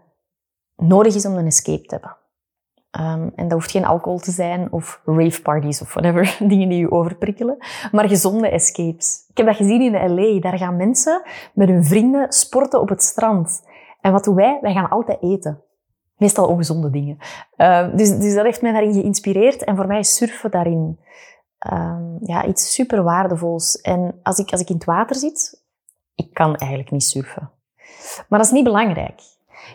[0.75, 2.17] nodig is om een escape te hebben.
[2.99, 6.79] Um, en dat hoeft geen alcohol te zijn of rave parties of whatever, dingen die
[6.79, 7.57] je overprikkelen,
[7.91, 9.25] maar gezonde escapes.
[9.29, 10.39] Ik heb dat gezien in LA.
[10.39, 11.21] Daar gaan mensen
[11.53, 13.63] met hun vrienden sporten op het strand.
[14.01, 14.57] En wat doen wij?
[14.61, 15.61] Wij gaan altijd eten.
[16.17, 17.17] Meestal ongezonde dingen.
[17.57, 19.63] Uh, dus, dus dat heeft mij daarin geïnspireerd.
[19.63, 20.99] En voor mij is surfen daarin
[21.73, 23.81] um, ja, iets super waardevols.
[23.81, 25.63] En als ik, als ik in het water zit,
[26.15, 27.51] ik kan eigenlijk niet surfen.
[28.29, 29.21] Maar dat is niet belangrijk.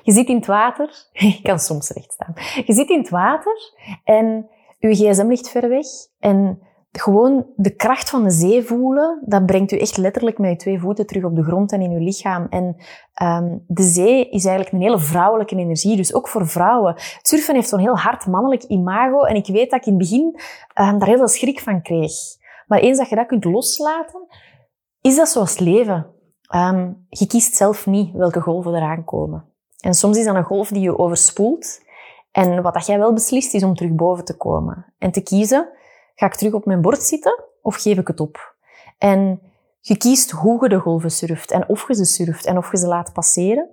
[0.03, 1.09] Je zit in het water.
[1.13, 2.35] Ik kan soms recht staan.
[2.65, 3.57] Je zit in het water
[4.05, 5.87] en je gsm ligt ver weg.
[6.19, 6.59] En
[6.93, 10.81] gewoon de kracht van de zee voelen, dat brengt u echt letterlijk met je twee
[10.81, 12.47] voeten terug op de grond en in uw lichaam.
[12.51, 12.77] En
[13.23, 16.93] um, de zee is eigenlijk een hele vrouwelijke energie, dus ook voor vrouwen.
[16.93, 20.03] Het surfen heeft zo'n heel hard mannelijk imago en ik weet dat ik in het
[20.03, 20.41] begin
[20.81, 22.13] um, daar heel veel schrik van kreeg.
[22.67, 24.27] Maar eens dat je dat kunt loslaten,
[25.01, 26.07] is dat zoals leven.
[26.55, 29.50] Um, je kiest zelf niet welke golven eraan komen.
[29.81, 31.81] En soms is dat een golf die je overspoelt.
[32.33, 34.93] En wat dat jij wel beslist, is om terug boven te komen.
[34.99, 35.69] En te kiezen,
[36.15, 38.55] ga ik terug op mijn bord zitten of geef ik het op?
[38.99, 39.41] En
[39.81, 42.79] je kiest hoe je de golven surft en of je ze surft en of je
[42.79, 43.69] ze laat passeren.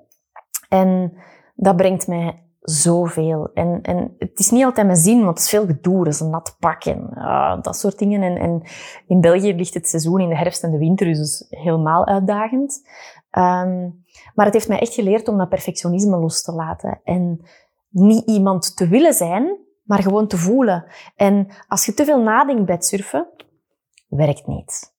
[0.70, 1.14] En
[1.56, 3.50] dat brengt mij zoveel.
[3.54, 6.04] En, en het is niet altijd mijn zin, want het is veel gedoe.
[6.04, 8.22] Dat is een nat pak en uh, dat soort dingen.
[8.22, 8.62] En, en
[9.08, 12.82] in België ligt het seizoen in de herfst en de winter, dus helemaal uitdagend.
[13.38, 17.02] Um, maar het heeft mij echt geleerd om dat perfectionisme los te laten.
[17.04, 17.42] En
[17.90, 20.86] niet iemand te willen zijn, maar gewoon te voelen.
[21.16, 23.28] En als je te veel nadenkt bij het surfen,
[24.08, 24.96] werkt niet.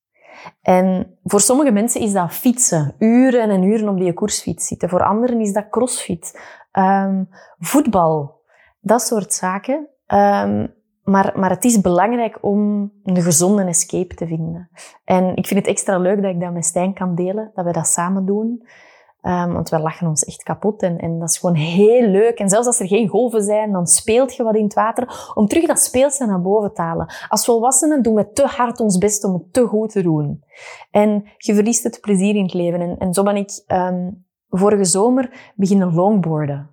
[0.61, 2.95] En voor sommige mensen is dat fietsen.
[2.99, 4.89] Uren en uren op die koersfiets zitten.
[4.89, 6.41] Voor anderen is dat crossfit.
[6.73, 7.29] Um,
[7.59, 8.41] voetbal.
[8.81, 9.89] Dat soort zaken.
[10.07, 10.75] Um,
[11.11, 14.69] maar, maar het is belangrijk om een gezonde escape te vinden.
[15.05, 17.51] En ik vind het extra leuk dat ik dat met Stijn kan delen.
[17.55, 18.63] Dat we dat samen doen.
[19.23, 22.39] Um, want we lachen ons echt kapot en, en dat is gewoon heel leuk.
[22.39, 25.47] En zelfs als er geen golven zijn, dan speelt je wat in het water om
[25.47, 27.13] terug dat speelse naar boven te halen.
[27.29, 30.45] Als volwassenen doen we te hard ons best om het te goed te doen.
[30.91, 32.99] En je verliest het plezier in het leven.
[32.99, 36.71] En, zo ben ik um, vorige zomer beginnen longboarden.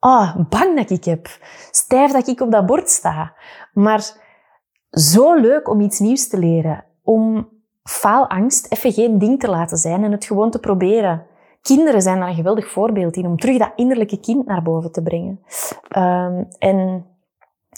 [0.00, 1.28] Oh, bang dat ik heb.
[1.70, 3.34] Stijf dat ik op dat bord sta.
[3.72, 4.10] Maar
[4.90, 6.84] zo leuk om iets nieuws te leren.
[7.02, 7.48] Om
[7.82, 11.26] faalangst even geen ding te laten zijn en het gewoon te proberen.
[11.62, 15.02] Kinderen zijn daar een geweldig voorbeeld in om terug dat innerlijke kind naar boven te
[15.02, 15.40] brengen.
[15.96, 17.06] Um, en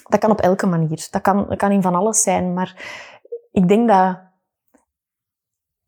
[0.09, 1.09] dat kan op elke manier.
[1.11, 2.55] Dat kan, dat kan in van alles zijn.
[2.55, 2.77] Maar
[3.51, 4.19] ik denk dat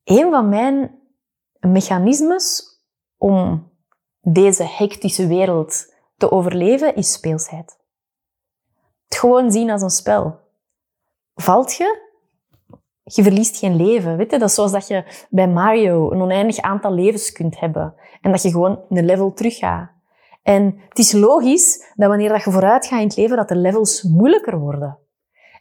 [0.04, 0.98] een van mijn
[1.60, 2.62] mechanismes
[3.16, 3.70] om
[4.20, 5.91] deze hectische wereld
[6.22, 7.78] te overleven is speelsheid.
[9.08, 10.38] Het gewoon zien als een spel.
[11.34, 12.10] Valt je,
[13.02, 14.16] je verliest geen leven.
[14.16, 14.38] Weet je?
[14.38, 17.94] Dat is zoals dat je bij Mario een oneindig aantal levens kunt hebben.
[18.20, 19.90] En dat je gewoon een level terug gaat.
[20.42, 23.56] En het is logisch dat wanneer dat je vooruit gaat in het leven, dat de
[23.56, 24.98] levels moeilijker worden.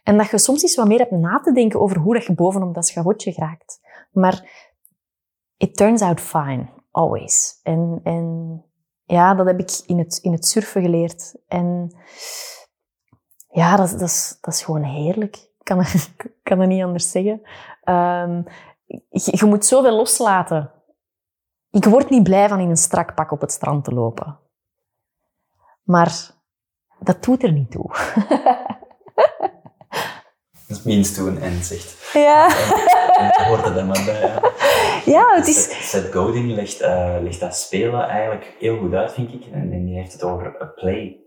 [0.02, 2.74] En dat je soms eens wat meer hebt na te denken over hoe je bovenop
[2.74, 3.80] dat schavotje geraakt.
[4.12, 4.68] Maar
[5.56, 7.60] it turns out fine, always.
[7.62, 8.64] En, en
[9.12, 11.34] ja, dat heb ik in het, in het surfen geleerd.
[11.48, 11.92] En
[13.48, 15.36] ja, dat, dat, is, dat is gewoon heerlijk.
[15.36, 15.84] Ik kan,
[16.42, 17.42] kan het niet anders zeggen.
[17.84, 18.44] Um,
[19.08, 20.70] je, je moet zoveel loslaten.
[21.70, 24.38] Ik word niet blij van in een strak pak op het strand te lopen.
[25.82, 26.30] Maar
[26.98, 27.90] dat doet er niet toe.
[30.84, 32.12] Means to an end, zegt.
[32.12, 32.48] Ja.
[33.16, 34.40] En hoorde dat maar bij.
[35.04, 35.90] Ja, het is...
[35.90, 39.44] Seth Godin legt, uh, legt dat spelen eigenlijk heel goed uit, vind ik.
[39.52, 41.20] En, en die heeft het over a play.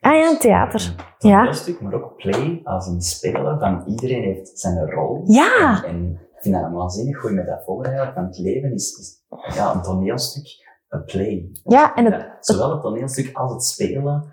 [0.00, 0.94] Ah ja, theater.
[1.18, 1.52] Een ja.
[1.52, 3.58] stuk, maar ook play als een spelen.
[3.58, 5.22] Van iedereen heeft zijn rol.
[5.26, 5.84] Ja.
[5.84, 8.14] En, en ik vind dat een waanzinnig goede metafoor eigenlijk.
[8.14, 10.46] Van het leven is, is ja, een toneelstuk,
[10.88, 11.50] een play.
[11.64, 14.32] Ja, en het, Ja, zowel het toneelstuk als het spelen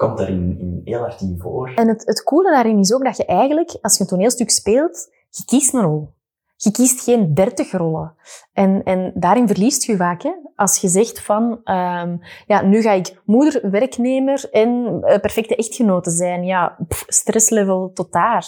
[0.00, 1.72] komt daarin in, heel hard in voor.
[1.74, 5.08] En het, het coole daarin is ook dat je eigenlijk, als je een toneelstuk speelt,
[5.30, 6.14] je kiest een rol.
[6.56, 8.14] Je kiest geen dertig rollen.
[8.52, 10.22] En, en daarin verliest je vaak.
[10.22, 10.32] Hè?
[10.56, 14.68] Als je zegt van, um, ja, nu ga ik moeder, werknemer en
[15.00, 16.44] uh, perfecte echtgenote zijn.
[16.44, 18.44] Ja, stresslevel tot daar.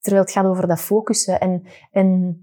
[0.00, 1.40] Terwijl het gaat over dat focussen.
[1.40, 2.38] En, en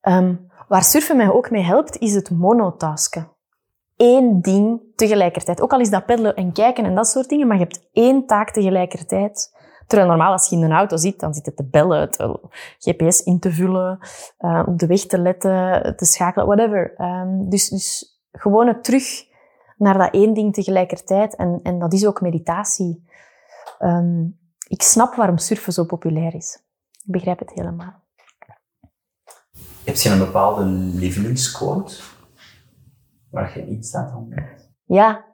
[0.00, 3.31] um, waar surfen mij ook mee helpt, is het monotasken.
[4.04, 5.60] Eén ding tegelijkertijd.
[5.60, 8.26] Ook al is dat peddelen en kijken en dat soort dingen, maar je hebt één
[8.26, 9.56] taak tegelijkertijd.
[9.86, 12.40] Terwijl normaal als je in een auto zit, dan zit het te bellen, te
[12.78, 13.98] GPS in te vullen,
[14.38, 16.94] uh, op de weg te letten, te schakelen, whatever.
[17.00, 19.24] Um, dus, dus gewoon het terug
[19.76, 21.36] naar dat één ding tegelijkertijd.
[21.36, 23.04] En, en dat is ook meditatie.
[23.80, 24.38] Um,
[24.68, 26.62] ik snap waarom surfen zo populair is.
[27.04, 28.00] Ik begrijp het helemaal.
[29.84, 32.11] Heb je een bepaalde lievelingsquote
[33.32, 34.14] waar je iets staat?
[34.84, 35.24] Ja.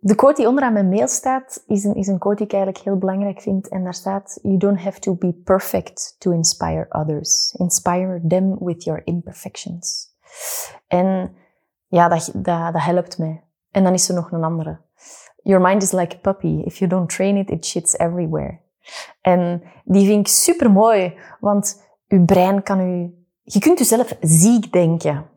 [0.00, 2.84] De quote die onderaan mijn mail staat, is een, is een quote die ik eigenlijk
[2.84, 3.68] heel belangrijk vind.
[3.68, 7.54] En daar staat, you don't have to be perfect to inspire others.
[7.58, 10.12] Inspire them with your imperfections.
[10.86, 11.36] En
[11.86, 13.44] ja, dat, dat, dat helpt mij.
[13.70, 14.80] En dan is er nog een andere.
[15.42, 16.62] Your mind is like a puppy.
[16.64, 18.60] If you don't train it, it shits everywhere.
[19.20, 23.14] En die vind ik super mooi, want uw brein kan u...
[23.42, 25.32] Je kunt jezelf ziek denken.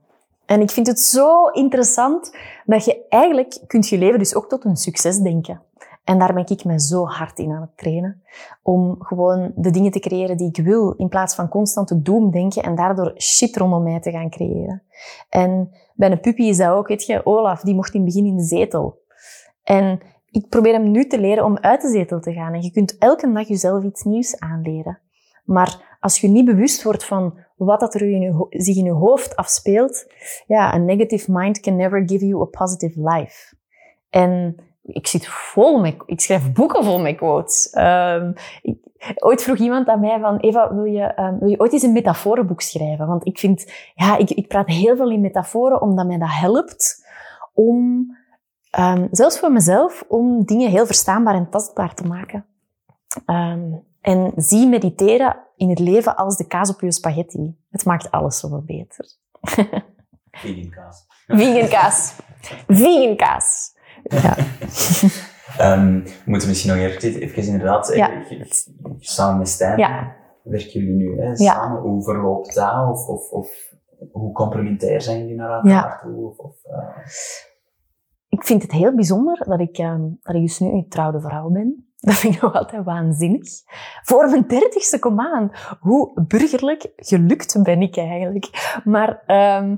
[0.47, 2.35] En ik vind het zo interessant
[2.65, 5.61] dat je eigenlijk kunt je leven dus ook tot een succes denken.
[6.03, 8.21] En daar ben ik me zo hard in aan het trainen.
[8.61, 12.31] Om gewoon de dingen te creëren die ik wil, in plaats van constant te doem
[12.31, 14.83] denken en daardoor shit rondom mij te gaan creëren.
[15.29, 18.25] En bij een puppy is dat ook, weet je, Olaf, die mocht in het begin
[18.25, 19.01] in de zetel.
[19.63, 19.99] En
[20.31, 22.53] ik probeer hem nu te leren om uit de zetel te gaan.
[22.53, 24.99] En je kunt elke dag jezelf iets nieuws aanleren.
[25.43, 27.99] Maar als je niet bewust wordt van wat dat er
[28.49, 30.05] zich in je hoofd afspeelt,
[30.47, 33.55] ja, a negative mind can never give you a positive life.
[34.09, 37.75] En ik zit vol met, ik schrijf boeken vol met quotes.
[37.77, 38.77] Um, ik,
[39.15, 41.91] ooit vroeg iemand aan mij van, Eva, wil je, um, wil je ooit eens een
[41.91, 43.07] metaforenboek schrijven?
[43.07, 47.05] Want ik vind, ja, ik, ik praat heel veel in metaforen, omdat mij dat helpt
[47.53, 48.07] om,
[48.79, 52.45] um, zelfs voor mezelf, om dingen heel verstaanbaar en tastbaar te maken.
[53.25, 57.57] Um, en zie mediteren in het leven als de kaas op je spaghetti.
[57.69, 59.05] Het maakt alles zoveel beter.
[60.31, 61.05] Vegan kaas.
[61.27, 62.15] Vegan kaas.
[62.67, 63.75] Vegan kaas.
[64.03, 64.37] Ja.
[65.73, 68.23] um, we moeten misschien nog even, even inderdaad, Ja.
[68.99, 70.15] samen met Stijn, Ja.
[70.43, 71.81] werken jullie nu hè, samen?
[71.81, 72.89] Hoe verloopt dat?
[72.89, 73.49] Of, of, of
[74.11, 76.25] hoe complementair zijn jullie naar elkaar toe?
[76.29, 77.05] Of, of, uh...
[78.29, 81.49] Ik vind het heel bijzonder dat ik, um, dat ik dus nu een getrouwde vrouw
[81.49, 81.86] ben.
[81.99, 83.49] Dat vind ik nog altijd waanzinnig.
[84.03, 85.51] Voor mijn dertigste, kom aan.
[85.79, 88.79] Hoe burgerlijk gelukt ben ik eigenlijk.
[88.83, 89.23] Maar
[89.61, 89.75] um,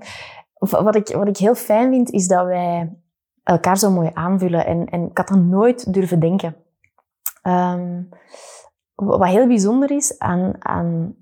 [0.55, 2.97] wat, ik, wat ik heel fijn vind, is dat wij
[3.43, 4.65] elkaar zo mooi aanvullen.
[4.65, 6.55] En, en ik had dat nooit durven denken.
[7.43, 8.09] Um,
[8.95, 11.15] wat heel bijzonder is aan, aan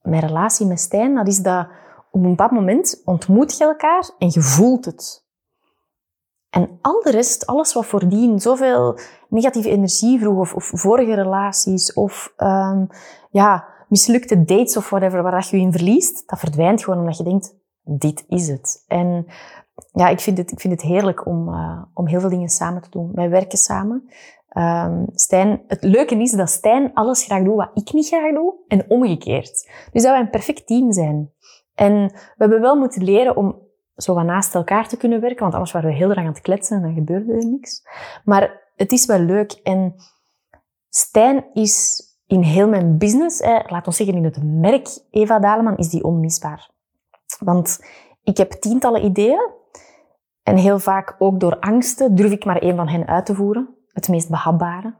[0.00, 1.68] mijn relatie met Stijn, dat is dat
[2.10, 5.26] op een bepaald moment ontmoet je elkaar en je voelt het.
[6.52, 8.98] En al de rest, alles wat voordien zoveel
[9.28, 12.86] negatieve energie vroeg, of, of vorige relaties, of um,
[13.30, 17.56] ja, mislukte dates of whatever, waar je in verliest, dat verdwijnt gewoon omdat je denkt,
[17.82, 18.84] dit is het.
[18.86, 19.26] En
[19.92, 22.82] ja, ik vind het, ik vind het heerlijk om, uh, om heel veel dingen samen
[22.82, 23.10] te doen.
[23.14, 24.10] Wij werken samen.
[24.56, 28.54] Um, Stijn, het leuke is dat Stijn alles graag doet wat ik niet graag doe,
[28.68, 29.70] en omgekeerd.
[29.92, 31.32] Dus dat wij een perfect team zijn.
[31.74, 33.70] En we hebben wel moeten leren om
[34.02, 36.76] zo naast elkaar te kunnen werken, want anders waren we heel erg aan het kletsen
[36.76, 37.82] en dan gebeurde er niks.
[38.24, 39.52] Maar het is wel leuk.
[39.52, 39.94] En
[40.88, 45.88] Stijn is in heel mijn business, laat ons zeggen in het merk Eva Daleman, is
[45.88, 46.70] die onmisbaar.
[47.38, 47.84] Want
[48.22, 49.50] ik heb tientallen ideeën
[50.42, 53.76] en heel vaak ook door angsten durf ik maar één van hen uit te voeren.
[53.92, 54.94] Het meest behapbare.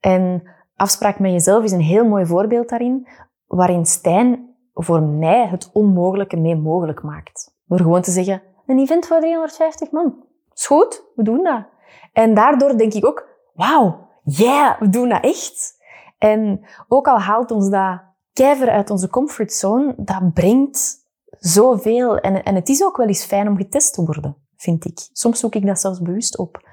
[0.00, 3.08] En afspraak met jezelf is een heel mooi voorbeeld daarin,
[3.46, 7.55] waarin Stijn voor mij het onmogelijke mee mogelijk maakt.
[7.66, 10.24] Door gewoon te zeggen, een event voor 350 man.
[10.54, 11.64] Is goed, we doen dat.
[12.12, 15.74] En daardoor denk ik ook, wauw, yeah, we doen dat echt.
[16.18, 18.00] En ook al haalt ons dat
[18.32, 21.04] kijver uit onze comfortzone, dat brengt
[21.38, 22.18] zoveel.
[22.18, 25.08] En, en het is ook wel eens fijn om getest te worden, vind ik.
[25.12, 26.68] Soms zoek ik dat zelfs bewust op.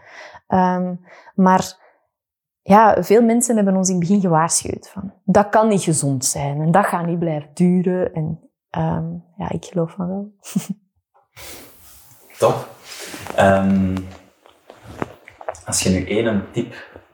[0.47, 0.99] Um,
[1.35, 1.81] maar
[2.61, 6.61] ja, veel mensen hebben ons in het begin gewaarschuwd van dat kan niet gezond zijn
[6.61, 8.13] en dat gaat niet blijven duren.
[8.13, 8.39] En
[8.77, 10.31] um, ja, ik geloof van wel.
[12.37, 12.67] Top.
[13.39, 14.07] Um,
[15.65, 16.73] als je nu één tip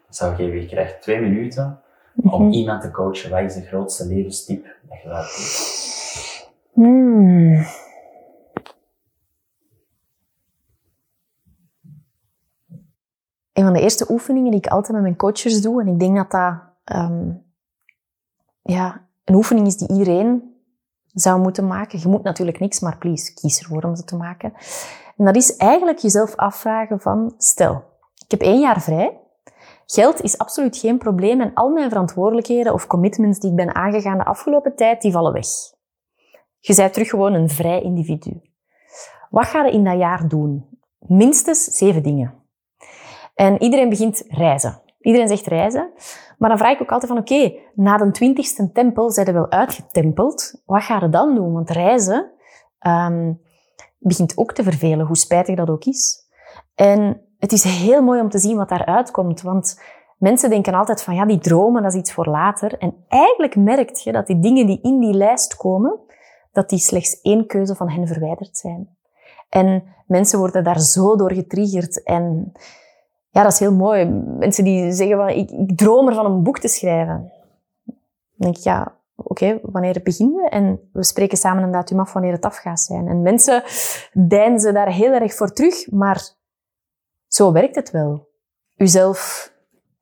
[0.09, 1.82] zou geven, je krijgt twee minuten
[2.15, 2.51] om mhm.
[2.51, 3.30] iemand te coachen.
[3.30, 6.47] Wat is de grootste levenstip dat je laat geven?
[6.74, 7.65] Hmm.
[13.53, 16.15] Een van de eerste oefeningen die ik altijd met mijn coaches doe, en ik denk
[16.15, 16.53] dat dat
[16.97, 17.43] um,
[18.61, 20.59] ja, een oefening is die iedereen
[21.14, 21.99] zou moeten maken.
[21.99, 24.53] Je moet natuurlijk niks, maar please, kies ervoor om ze te maken.
[25.18, 27.84] En dat is eigenlijk jezelf afvragen van, stel,
[28.26, 29.20] ik heb één jaar vrij.
[29.86, 34.18] Geld is absoluut geen probleem en al mijn verantwoordelijkheden of commitments die ik ben aangegaan
[34.18, 35.47] de afgelopen tijd, die vallen weg.
[36.60, 38.41] Je bent terug gewoon een vrij individu.
[39.30, 40.66] Wat ga je in dat jaar doen?
[40.99, 42.34] Minstens zeven dingen.
[43.36, 44.82] En iedereen begint reizen.
[44.99, 45.91] Iedereen zegt reizen.
[46.39, 49.51] Maar dan vraag ik ook altijd van, oké, na de twintigste tempel zijn er wel
[49.51, 50.61] uitgetempeld.
[50.65, 51.53] Wat ga je dan doen?
[51.53, 52.31] Want reizen
[52.87, 53.41] um,
[53.97, 56.27] begint ook te vervelen, hoe spijtig dat ook is.
[56.75, 59.41] En het is heel mooi om te zien wat daaruit komt.
[59.41, 59.81] Want
[60.17, 62.77] mensen denken altijd van, ja, die dromen, dat is iets voor later.
[62.77, 65.99] En eigenlijk merk je dat die dingen die in die lijst komen,
[66.51, 68.97] dat die slechts één keuze van hen verwijderd zijn.
[69.49, 72.03] En mensen worden daar zo door getriggerd.
[72.03, 72.51] En
[73.30, 74.05] ja, dat is heel mooi.
[74.38, 77.32] Mensen die zeggen van, ik, ik droom ervan om een boek te schrijven.
[77.86, 77.97] Dan
[78.36, 80.49] denk ik, ja, oké, wanneer beginnen we?
[80.49, 83.07] En we spreken samen een datum af wanneer het af gaat zijn.
[83.07, 83.63] En mensen
[84.13, 86.36] deinzen daar heel erg voor terug, maar
[87.27, 88.27] zo werkt het wel.
[88.77, 89.51] Uzelf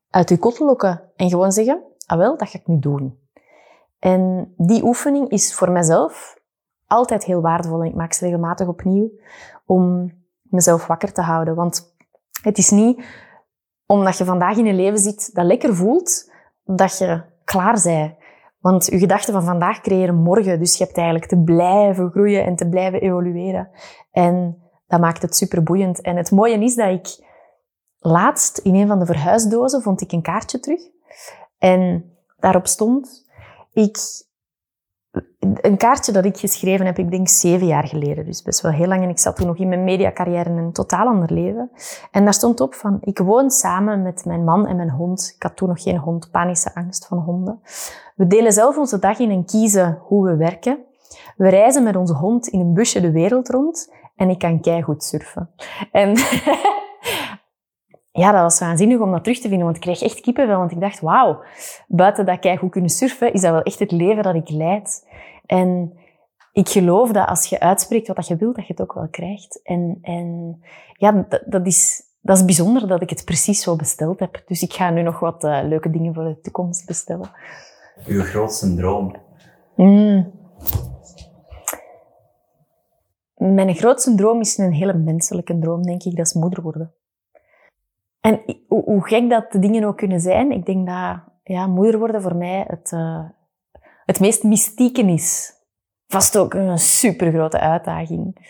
[0.09, 3.19] uit uw kot lokken en gewoon zeggen, ah wel, dat ga ik nu doen.
[3.99, 6.37] En die oefening is voor mezelf
[6.87, 9.11] altijd heel waardevol en ik maak ze regelmatig opnieuw
[9.65, 11.55] om mezelf wakker te houden.
[11.55, 11.95] Want
[12.41, 13.03] het is niet
[13.85, 16.31] omdat je vandaag in een leven zit dat lekker voelt,
[16.63, 18.15] dat je klaar bent.
[18.59, 20.59] Want je gedachten van vandaag creëren morgen.
[20.59, 23.69] Dus je hebt eigenlijk te blijven groeien en te blijven evolueren.
[24.11, 24.57] En
[24.87, 26.01] dat maakt het super boeiend.
[26.01, 27.25] En het mooie is dat ik
[27.99, 30.81] laatst in een van de verhuisdozen vond ik een kaartje terug.
[31.57, 33.25] En daarop stond,
[33.73, 33.97] ik
[35.61, 38.87] een kaartje dat ik geschreven heb, ik denk zeven jaar geleden, dus best wel heel
[38.87, 39.03] lang.
[39.03, 41.71] En ik zat toen nog in mijn mediacarrière in een totaal ander leven.
[42.11, 45.33] En daar stond op van, ik woon samen met mijn man en mijn hond.
[45.35, 47.61] Ik had toen nog geen hond, panische angst van honden.
[48.15, 50.77] We delen zelf onze dag in en kiezen hoe we werken.
[51.37, 55.03] We reizen met onze hond in een busje de wereld rond en ik kan keigoed
[55.03, 55.49] surfen.
[55.91, 56.15] En
[58.17, 60.57] ja, dat was waanzinnig om dat terug te vinden, want ik kreeg echt kippenvel.
[60.57, 61.43] Want ik dacht, wauw,
[61.87, 65.07] buiten dat ik goed kunnen surfen, is dat wel echt het leven dat ik leid.
[65.45, 65.93] En
[66.51, 69.61] ik geloof dat als je uitspreekt wat je wilt, dat je het ook wel krijgt.
[69.63, 70.59] En, en
[70.93, 74.41] ja, dat, dat, is, dat is bijzonder dat ik het precies zo besteld heb.
[74.45, 77.29] Dus ik ga nu nog wat uh, leuke dingen voor de toekomst bestellen.
[78.05, 79.15] Uw grootste droom?
[79.75, 80.31] Mm.
[83.35, 86.15] Mijn grootste droom is een hele menselijke droom, denk ik.
[86.15, 86.93] Dat is moeder worden.
[88.27, 92.21] En hoe, gek dat de dingen ook kunnen zijn, ik denk dat ja, moeder worden
[92.21, 93.29] voor mij het, uh,
[94.05, 95.53] het meest mystieke is.
[96.07, 98.49] Vast ook een super grote uitdaging.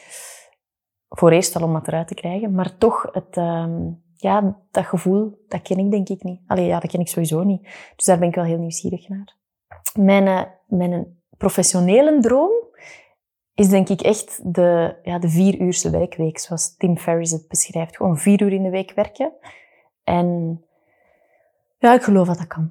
[1.08, 5.46] Voor eerst al om dat eruit te krijgen, maar toch het, um, ja, dat gevoel,
[5.48, 6.42] dat ken ik denk ik niet.
[6.48, 7.64] Allee, ja, dat ken ik sowieso niet.
[7.96, 9.36] Dus daar ben ik wel heel nieuwsgierig naar.
[9.94, 12.52] Mijn, uh, mijn professionele droom
[13.54, 17.96] is denk ik echt de, ja, de vier uurse werkweek, zoals Tim Ferriss het beschrijft.
[17.96, 19.34] Gewoon vier uur in de week werken.
[20.08, 20.62] En
[21.78, 22.70] ja, ik geloof dat dat kan.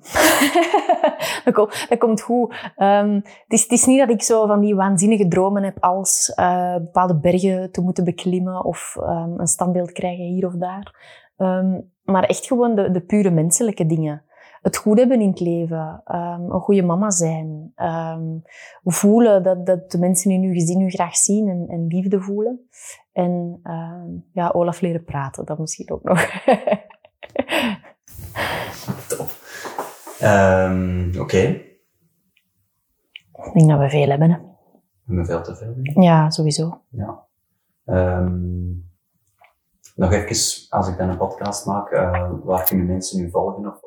[1.45, 2.55] dat, komt, dat komt goed.
[2.77, 6.33] Um, het, is, het is niet dat ik zo van die waanzinnige dromen heb als
[6.37, 10.95] uh, bepaalde bergen te moeten beklimmen of um, een standbeeld krijgen hier of daar.
[11.37, 14.25] Um, maar echt gewoon de, de pure menselijke dingen
[14.63, 17.73] het goed hebben in het leven, een goede mama zijn,
[18.85, 22.69] voelen dat, dat de mensen in uw gezin u graag zien en, en liefde voelen.
[23.13, 23.61] En
[24.33, 26.21] ja, Olaf leren praten, dat misschien ook nog.
[29.09, 29.29] Top.
[31.09, 31.21] Oké.
[31.21, 31.65] Okay.
[33.33, 34.31] Ik denk dat we veel hebben.
[34.31, 34.39] Hè.
[34.39, 36.03] We hebben veel te veel.
[36.03, 36.81] Ja, sowieso.
[36.89, 37.25] Ja.
[39.95, 43.87] nog even, als ik dan een podcast maak, uh, waar kunnen mensen nu volgen of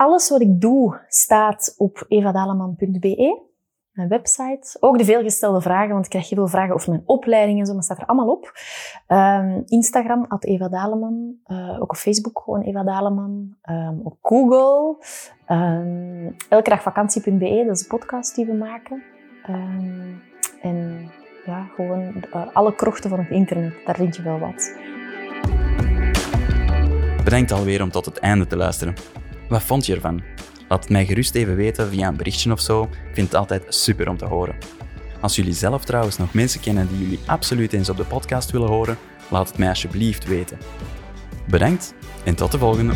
[0.00, 3.42] alles wat ik doe staat op evadaleman.be,
[4.00, 4.76] mijn website.
[4.80, 7.74] Ook de veelgestelde vragen, want ik krijg heel veel vragen over mijn opleiding en zo,
[7.74, 8.52] maar staat er allemaal op.
[9.08, 11.34] Um, Instagram, at Eva Daleman.
[11.46, 13.56] Uh, ook op Facebook, gewoon Eva Daleman.
[13.70, 15.04] Um, op Google.
[15.48, 19.02] Um, elkedagvakantie.be, dat is de podcast die we maken.
[20.62, 21.10] en
[21.46, 24.76] ja, gewoon uh, alle krochten van het internet, daar vind je wel wat.
[27.24, 28.94] Bedankt alweer om tot het einde te luisteren.
[29.48, 30.22] Wat vond je ervan?
[30.70, 32.82] Laat het mij gerust even weten via een berichtje of zo.
[32.82, 34.54] Ik vind het altijd super om te horen.
[35.20, 38.68] Als jullie zelf trouwens nog mensen kennen die jullie absoluut eens op de podcast willen
[38.68, 38.98] horen,
[39.30, 40.58] laat het mij alsjeblieft weten.
[41.48, 41.94] Bedankt
[42.24, 42.94] en tot de volgende.